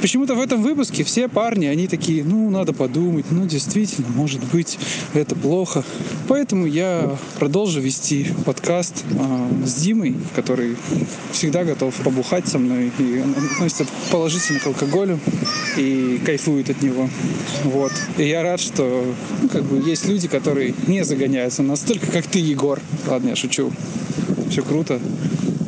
почему-то 0.00 0.36
в 0.36 0.40
этом 0.40 0.62
выпуске 0.62 1.02
все 1.02 1.26
парни, 1.26 1.66
они 1.66 1.88
такие, 1.88 2.22
ну, 2.22 2.50
надо 2.50 2.72
подумать. 2.72 3.26
Ну, 3.32 3.46
действительно, 3.46 4.06
может 4.10 4.44
быть, 4.52 4.78
это 5.12 5.34
плохо. 5.34 5.82
Поэтому 6.28 6.66
я 6.66 7.18
продолжу 7.40 7.80
вести 7.80 8.11
подкаст 8.44 9.04
а, 9.18 9.48
с 9.64 9.74
Димой, 9.74 10.14
который 10.36 10.76
всегда 11.32 11.64
готов 11.64 11.94
побухать 11.96 12.46
со 12.46 12.58
мной 12.58 12.90
и 12.98 13.22
относится 13.54 13.86
положительно 14.10 14.60
к 14.60 14.66
алкоголю 14.66 15.18
и 15.76 16.20
кайфует 16.24 16.70
от 16.70 16.82
него. 16.82 17.08
Вот. 17.64 17.92
И 18.18 18.24
я 18.24 18.42
рад, 18.42 18.60
что 18.60 19.04
ну, 19.40 19.48
как 19.48 19.64
бы 19.64 19.88
есть 19.88 20.06
люди, 20.06 20.28
которые 20.28 20.74
не 20.86 21.04
загоняются 21.04 21.62
настолько, 21.62 22.06
как 22.06 22.26
ты, 22.26 22.38
Егор. 22.38 22.80
Ладно, 23.06 23.30
я 23.30 23.36
шучу. 23.36 23.72
Все 24.50 24.62
круто. 24.62 25.00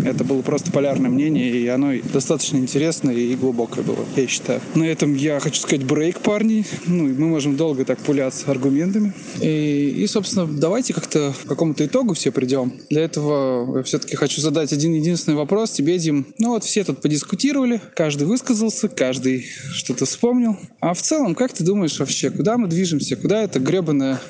Это 0.05 0.23
было 0.23 0.43
просто 0.43 0.71
полярное 0.71 1.11
мнение, 1.11 1.51
и 1.51 1.67
оно 1.69 1.93
достаточно 2.13 2.59
интересное 2.59 3.15
и 3.15 3.35
глубокое 3.35 3.83
было, 3.83 4.05
я 4.17 4.27
считаю. 4.27 4.61
На 4.75 4.85
этом 4.85 5.15
я 5.15 5.41
хочу 5.41 5.61
сказать 5.61 5.85
брейк, 5.85 6.21
парни. 6.21 6.67
Ну, 6.87 7.05
мы 7.05 7.27
можем 7.29 7.57
долго 7.57 7.85
так 7.85 7.99
пуляться 7.99 8.51
аргументами. 8.51 9.15
И, 9.41 9.95
и, 9.97 10.07
собственно, 10.07 10.47
давайте 10.47 10.93
как-то 10.93 11.33
к 11.45 11.49
какому-то 11.49 11.87
итогу 11.87 12.15
все 12.15 12.31
придем. 12.31 12.75
Для 12.91 13.03
этого 13.03 13.79
я 13.79 13.83
все-таки 13.83 14.17
хочу 14.17 14.41
задать 14.41 14.73
один 14.73 14.93
единственный 14.93 15.37
вопрос 15.37 15.71
тебе, 15.71 15.99
Дим. 15.99 16.27
Ну 16.39 16.51
вот 16.51 16.65
все 16.65 16.85
тут 16.85 17.01
подискутировали, 17.01 17.81
каждый 17.95 18.27
высказался, 18.27 18.89
каждый 18.89 19.47
что-то 19.73 20.05
вспомнил. 20.05 20.59
А 20.81 20.93
в 20.93 21.01
целом, 21.01 21.35
как 21.35 21.53
ты 21.53 21.65
думаешь 21.65 21.99
вообще, 21.99 22.31
куда 22.31 22.59
мы 22.59 22.69
движемся? 22.69 23.17
Куда 23.17 23.43
эта 23.43 23.59
гребаная 23.59 24.21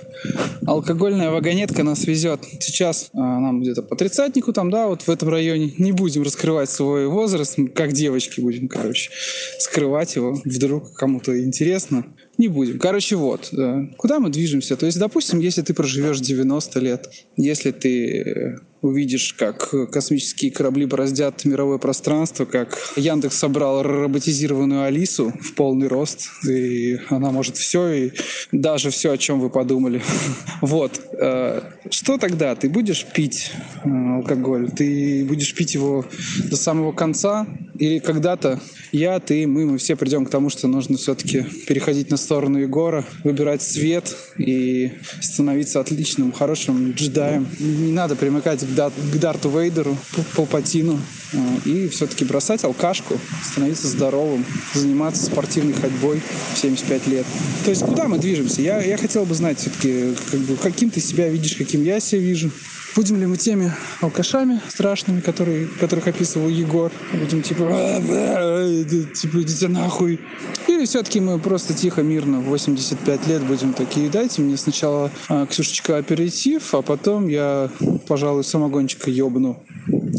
алкогольная 0.67 1.31
вагонетка 1.31 1.83
нас 1.83 2.05
везет? 2.05 2.41
Сейчас 2.61 3.09
а, 3.13 3.19
нам 3.19 3.61
где-то 3.61 3.83
по 3.83 3.97
тридцатнику 3.97 4.53
там, 4.53 4.71
да, 4.71 4.87
вот 4.87 5.03
в 5.03 5.09
этом 5.09 5.29
районе 5.29 5.64
не, 5.79 5.93
будем 5.93 6.23
раскрывать 6.23 6.71
свой 6.71 7.07
возраст, 7.07 7.59
как 7.75 7.93
девочки 7.93 8.41
будем, 8.41 8.69
короче, 8.69 9.11
скрывать 9.59 10.17
его. 10.17 10.41
Вдруг 10.45 10.95
кому-то 10.95 11.43
интересно. 11.43 12.07
Не 12.39 12.49
будем. 12.49 12.79
Короче, 12.79 13.17
вот. 13.17 13.53
э, 13.53 13.89
Куда 13.97 14.19
мы 14.19 14.31
движемся? 14.31 14.77
То 14.77 14.87
есть, 14.87 14.99
допустим, 14.99 15.39
если 15.41 15.63
ты 15.63 15.73
проживешь 15.73 16.21
90 16.21 16.81
лет, 16.81 17.11
если 17.37 17.71
ты 17.71 18.23
э, 18.23 18.59
увидишь, 18.85 19.33
как 19.33 19.73
космические 19.91 20.51
корабли 20.51 20.85
бороздят 20.85 21.45
мировое 21.47 21.79
пространство, 21.79 22.45
как 22.45 22.79
Яндекс 22.97 23.39
собрал 23.39 23.83
роботизированную 23.83 24.85
Алису 24.85 25.33
в 25.41 25.55
полный 25.55 25.89
рост, 25.89 26.29
и 26.47 26.99
она 27.09 27.31
может 27.31 27.57
все, 27.57 27.89
и 27.89 28.13
даже 28.53 28.91
все, 28.91 29.13
о 29.13 29.19
чем 29.19 29.41
вы 29.41 29.51
подумали. 29.51 30.03
Вот. 30.61 31.01
Э, 31.13 31.61
Что 31.91 32.17
тогда? 32.17 32.55
Ты 32.55 32.69
будешь 32.69 33.05
пить 33.05 33.53
э, 33.85 33.89
алкоголь? 33.89 34.71
Ты 34.71 35.25
будешь 35.25 35.55
пить 35.55 35.75
его 35.75 36.05
до 36.51 36.57
самого 36.57 36.93
конца? 36.93 37.47
Или 37.79 37.99
когда-то 37.99 38.61
я, 38.93 39.19
ты, 39.21 39.47
мы, 39.47 39.67
мы 39.67 39.79
все 39.79 39.97
придем 39.97 40.25
к 40.25 40.31
тому, 40.31 40.51
что 40.51 40.69
нужно 40.69 40.97
все-таки 40.97 41.45
переходить 41.67 42.11
на 42.11 42.17
сторону 42.17 42.59
Егора, 42.59 43.05
выбирать 43.25 43.63
цвет 43.63 44.17
и 44.39 44.93
становиться 45.21 45.81
отличным, 45.81 46.33
хорошим 46.33 46.93
джедаем. 46.93 47.47
Не 47.59 47.93
надо 47.93 48.17
примыкать 48.17 48.63
к, 48.63 48.74
к 48.75 49.17
Дарту 49.19 49.51
Вейдеру, 49.51 49.97
Палпатину. 50.35 51.01
э, 51.33 51.39
И 51.65 51.89
все-таки 51.89 52.25
бросать 52.25 52.65
алкашку, 52.65 53.19
становиться 53.43 53.89
здоровым, 53.89 54.45
заниматься 54.75 55.25
спортивной 55.25 55.75
ходьбой 55.75 56.21
в 56.55 56.59
75 56.59 57.07
лет. 57.09 57.27
То 57.65 57.71
есть 57.71 57.83
куда 57.85 58.09
мы 58.09 58.19
движемся? 58.19 58.63
Я, 58.63 58.83
я 58.83 58.97
хотел 58.97 59.25
бы 59.25 59.35
знать 59.35 59.59
все-таки, 59.59 60.15
как 60.31 60.41
бы, 60.41 60.57
каким 60.57 60.91
ты 60.91 61.01
себя 61.01 61.29
видишь, 61.29 61.57
каким 61.57 61.83
я 61.83 62.01
себя 62.01 62.21
вижу. 62.21 62.51
Будем 62.97 63.17
ли 63.17 63.27
мы 63.27 63.37
теми 63.37 63.73
алкашами 64.01 64.61
страшными, 64.69 65.21
которые, 65.21 65.67
которых 65.67 66.07
описывал 66.07 66.49
Егор? 66.49 66.93
Будем 67.13 67.43
типа, 67.43 67.67
«А, 67.69 68.01
бля, 68.01 68.85
типа, 69.13 69.43
идите 69.43 69.67
нахуй. 69.67 70.21
Или 70.69 70.85
все-таки 70.85 71.19
мы 71.21 71.41
просто 71.41 71.75
тихо, 71.75 72.03
мирно 72.03 72.41
в 72.41 72.45
85 72.45 73.27
лет 73.27 73.43
будем 73.43 73.73
такие, 73.73 74.09
дайте 74.09 74.43
мне 74.43 74.57
сначала 74.57 75.11
а, 75.29 75.47
Ксюшечка 75.47 75.97
аперитив, 75.97 76.73
а 76.75 76.83
потом 76.83 77.27
я, 77.27 77.69
пожалуй, 78.07 78.45
самогончика 78.45 79.11
ёбну. 79.11 79.61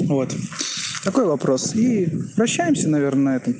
Вот. 0.07 0.35
Такой 1.03 1.25
вопрос. 1.25 1.75
И 1.75 2.09
прощаемся, 2.35 2.89
наверное, 2.89 3.33
на 3.33 3.35
этом. 3.37 3.55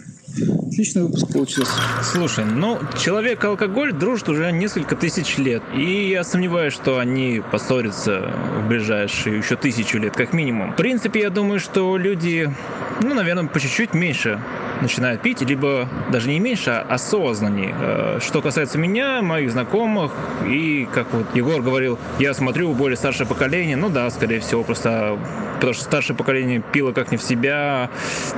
Отличный 0.75 1.03
выпуск 1.03 1.31
получился. 1.31 1.71
Слушай, 2.03 2.43
ну, 2.43 2.77
человек 3.01 3.45
и 3.45 3.47
алкоголь 3.47 3.93
дружат 3.93 4.27
уже 4.27 4.51
несколько 4.51 4.97
тысяч 4.97 5.37
лет. 5.37 5.63
И 5.73 6.09
я 6.09 6.25
сомневаюсь, 6.25 6.73
что 6.73 6.99
они 6.99 7.41
поссорятся 7.49 8.33
в 8.59 8.67
ближайшие 8.67 9.37
еще 9.37 9.55
тысячу 9.55 9.99
лет, 9.99 10.17
как 10.17 10.33
минимум. 10.33 10.73
В 10.73 10.75
принципе, 10.75 11.21
я 11.21 11.29
думаю, 11.29 11.61
что 11.61 11.95
люди, 11.95 12.53
ну, 13.01 13.13
наверное, 13.13 13.47
по 13.47 13.57
чуть-чуть 13.57 13.93
меньше 13.93 14.41
начинают 14.81 15.21
пить, 15.21 15.41
либо 15.41 15.87
даже 16.11 16.29
не 16.29 16.39
меньше, 16.39 16.71
а 16.71 16.93
осознаннее. 16.93 17.73
Э, 17.79 18.19
Что 18.21 18.41
касается 18.41 18.77
меня, 18.77 19.21
моих 19.21 19.51
знакомых, 19.51 20.11
и, 20.47 20.87
как 20.93 21.07
вот 21.13 21.35
Егор 21.35 21.61
говорил, 21.61 21.97
я 22.19 22.33
смотрю 22.33 22.73
более 22.73 22.97
старшее 22.97 23.27
поколение, 23.27 23.77
ну 23.77 23.89
да, 23.89 24.09
скорее 24.09 24.39
всего, 24.39 24.63
просто 24.63 25.17
потому 25.55 25.73
что 25.73 25.83
старшее 25.83 26.15
поколение 26.15 26.61
пило 26.73 26.91
как 26.91 27.11
не 27.11 27.17
в 27.17 27.23
себя, 27.23 27.89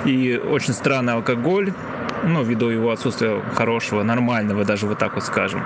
и 0.05 0.37
очень 0.37 0.73
странный 0.73 1.13
алкоголь, 1.13 1.73
ну, 2.23 2.43
ввиду 2.43 2.69
его 2.69 2.91
отсутствия 2.91 3.41
хорошего, 3.55 4.03
нормального, 4.03 4.65
даже 4.65 4.87
вот 4.87 4.97
так 4.97 5.15
вот 5.15 5.23
скажем. 5.23 5.63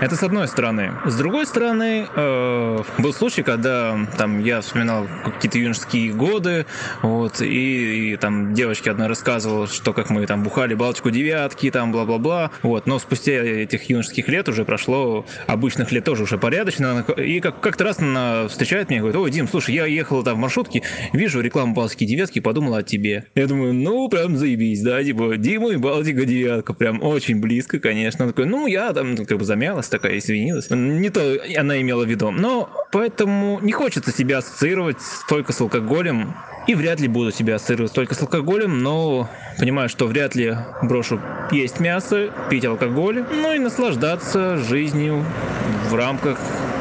Это 0.00 0.16
с 0.16 0.22
одной 0.22 0.48
стороны. 0.48 0.92
С 1.06 1.16
другой 1.16 1.46
стороны, 1.46 2.06
э, 2.14 2.78
был 2.98 3.14
случай, 3.14 3.42
когда 3.42 3.96
там 4.18 4.40
я 4.40 4.60
вспоминал 4.60 5.06
какие-то 5.24 5.58
юношеские 5.58 6.12
годы, 6.12 6.66
вот, 7.02 7.40
и, 7.40 8.12
и 8.12 8.16
там 8.16 8.54
девочке 8.54 8.90
одной 8.90 9.06
рассказывал, 9.06 9.66
что 9.66 9.93
как 9.94 10.10
мы 10.10 10.26
там 10.26 10.42
бухали 10.42 10.74
Балтику 10.74 11.10
девятки, 11.10 11.70
там 11.70 11.92
бла-бла-бла, 11.92 12.50
вот, 12.62 12.86
но 12.86 12.98
спустя 12.98 13.32
этих 13.32 13.88
юношеских 13.88 14.28
лет 14.28 14.48
уже 14.48 14.64
прошло, 14.64 15.24
обычных 15.46 15.92
лет 15.92 16.04
тоже 16.04 16.24
уже 16.24 16.38
порядочно, 16.38 17.04
и 17.16 17.40
как- 17.40 17.60
как-то 17.60 17.84
раз 17.84 17.98
она 18.00 18.48
встречает 18.48 18.90
меня 18.90 18.98
и 18.98 19.00
говорит, 19.00 19.16
ой, 19.16 19.30
Дим, 19.30 19.48
слушай, 19.48 19.74
я 19.74 19.86
ехал 19.86 20.22
там 20.22 20.36
в 20.36 20.38
маршрутке, 20.38 20.82
вижу 21.12 21.40
рекламу 21.40 21.74
Балтики 21.74 22.04
девятки, 22.04 22.40
подумала 22.40 22.78
о 22.78 22.82
тебе. 22.82 23.24
Я 23.34 23.46
думаю, 23.46 23.72
ну, 23.74 24.08
прям 24.08 24.36
заебись, 24.36 24.82
да, 24.82 25.02
типа, 25.02 25.36
Дима 25.36 25.70
и 25.70 25.76
Балтика 25.76 26.24
девятка, 26.24 26.74
прям 26.74 27.02
очень 27.02 27.40
близко, 27.40 27.78
конечно. 27.78 28.24
Он 28.24 28.30
такой, 28.32 28.46
ну, 28.46 28.66
я 28.66 28.92
там 28.92 29.16
как 29.16 29.38
бы 29.38 29.44
замялась 29.44 29.88
такая, 29.88 30.18
извинилась. 30.18 30.68
Не 30.70 31.10
то 31.10 31.36
она 31.56 31.80
имела 31.80 32.04
в 32.04 32.08
виду. 32.08 32.30
Но 32.30 32.70
поэтому 32.92 33.58
не 33.60 33.72
хочется 33.72 34.12
себя 34.12 34.38
ассоциировать 34.38 34.98
только 35.28 35.52
с 35.52 35.60
алкоголем. 35.60 36.34
И 36.66 36.74
вряд 36.74 36.98
ли 37.00 37.08
буду 37.08 37.30
себя 37.30 37.56
ассоциировать 37.56 37.92
только 37.92 38.14
с 38.14 38.22
алкоголем, 38.22 38.82
но 38.82 39.28
понимаю, 39.58 39.88
что 39.88 40.06
вряд 40.06 40.34
ли 40.34 40.56
брошу 40.82 41.20
есть 41.52 41.78
мясо, 41.78 42.30
пить 42.48 42.64
алкоголь, 42.64 43.24
ну 43.30 43.52
и 43.52 43.58
наслаждаться 43.58 44.56
жизнью 44.56 45.24
в 45.90 45.94
рамках 45.94 46.38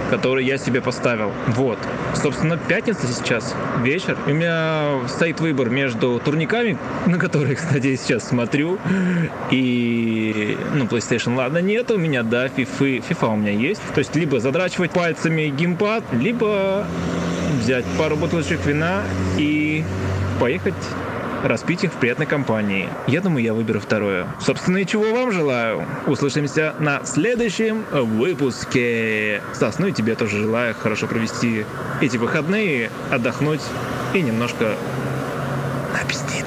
который 0.09 0.45
я 0.45 0.57
себе 0.57 0.81
поставил. 0.81 1.31
Вот. 1.47 1.79
Собственно, 2.15 2.57
пятница 2.57 3.07
сейчас, 3.07 3.55
вечер. 3.81 4.17
И 4.27 4.31
у 4.31 4.35
меня 4.35 5.07
стоит 5.07 5.39
выбор 5.39 5.69
между 5.69 6.19
турниками, 6.23 6.77
на 7.05 7.17
которые, 7.17 7.55
кстати, 7.55 7.87
я 7.87 7.97
сейчас 7.97 8.27
смотрю, 8.27 8.77
и, 9.51 10.57
ну, 10.73 10.85
PlayStation, 10.85 11.35
ладно, 11.35 11.59
нет 11.59 11.91
у 11.91 11.97
меня, 11.97 12.23
да, 12.23 12.47
FIFA, 12.47 13.03
FIFA 13.07 13.33
у 13.33 13.35
меня 13.35 13.51
есть. 13.51 13.81
То 13.93 13.99
есть, 13.99 14.15
либо 14.15 14.39
задрачивать 14.39 14.91
пальцами 14.91 15.47
геймпад, 15.47 16.03
либо 16.13 16.85
взять 17.59 17.85
пару 17.97 18.15
бутылочек 18.15 18.65
вина 18.65 19.03
и 19.37 19.83
поехать 20.39 20.73
распить 21.43 21.83
их 21.83 21.93
в 21.93 21.97
приятной 21.97 22.25
компании. 22.25 22.89
Я 23.07 23.21
думаю, 23.21 23.43
я 23.43 23.53
выберу 23.53 23.79
второе. 23.79 24.27
Собственно, 24.39 24.77
и 24.77 24.85
чего 24.85 25.11
вам 25.13 25.31
желаю. 25.31 25.85
Услышимся 26.07 26.73
на 26.79 27.03
следующем 27.05 27.83
выпуске. 27.91 29.41
Стас, 29.53 29.79
ну 29.79 29.87
и 29.87 29.91
тебе 29.91 30.15
тоже 30.15 30.37
желаю 30.37 30.73
хорошо 30.73 31.07
провести 31.07 31.65
эти 32.01 32.17
выходные, 32.17 32.89
отдохнуть 33.11 33.61
и 34.13 34.21
немножко 34.21 34.75
напиздиться. 35.93 36.42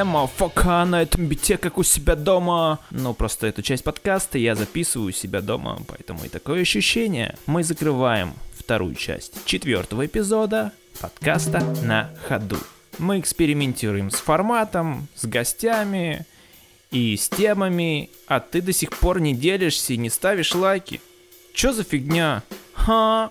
Ема, 0.00 0.26
фака 0.26 0.84
на 0.84 1.00
этом 1.00 1.26
бите, 1.26 1.56
как 1.56 1.78
у 1.78 1.82
себя 1.82 2.16
дома. 2.16 2.80
Ну, 2.90 3.14
просто 3.14 3.46
эту 3.46 3.62
часть 3.62 3.82
подкаста 3.82 4.36
я 4.36 4.54
записываю 4.54 5.08
у 5.08 5.12
себя 5.12 5.40
дома, 5.40 5.78
поэтому 5.88 6.22
и 6.22 6.28
такое 6.28 6.60
ощущение. 6.60 7.36
Мы 7.46 7.64
закрываем 7.64 8.34
вторую 8.58 8.94
часть 8.94 9.46
четвертого 9.46 10.04
эпизода 10.04 10.72
подкаста 11.00 11.60
на 11.82 12.10
ходу. 12.28 12.58
Мы 12.98 13.20
экспериментируем 13.20 14.10
с 14.10 14.16
форматом, 14.16 15.08
с 15.14 15.24
гостями 15.24 16.26
и 16.90 17.16
с 17.16 17.30
темами, 17.30 18.10
а 18.26 18.40
ты 18.40 18.60
до 18.60 18.74
сих 18.74 18.90
пор 18.90 19.20
не 19.20 19.34
делишься 19.34 19.94
и 19.94 19.96
не 19.96 20.10
ставишь 20.10 20.54
лайки. 20.54 21.00
Чё 21.54 21.72
за 21.72 21.84
фигня? 21.84 22.42
Ха? 22.74 23.30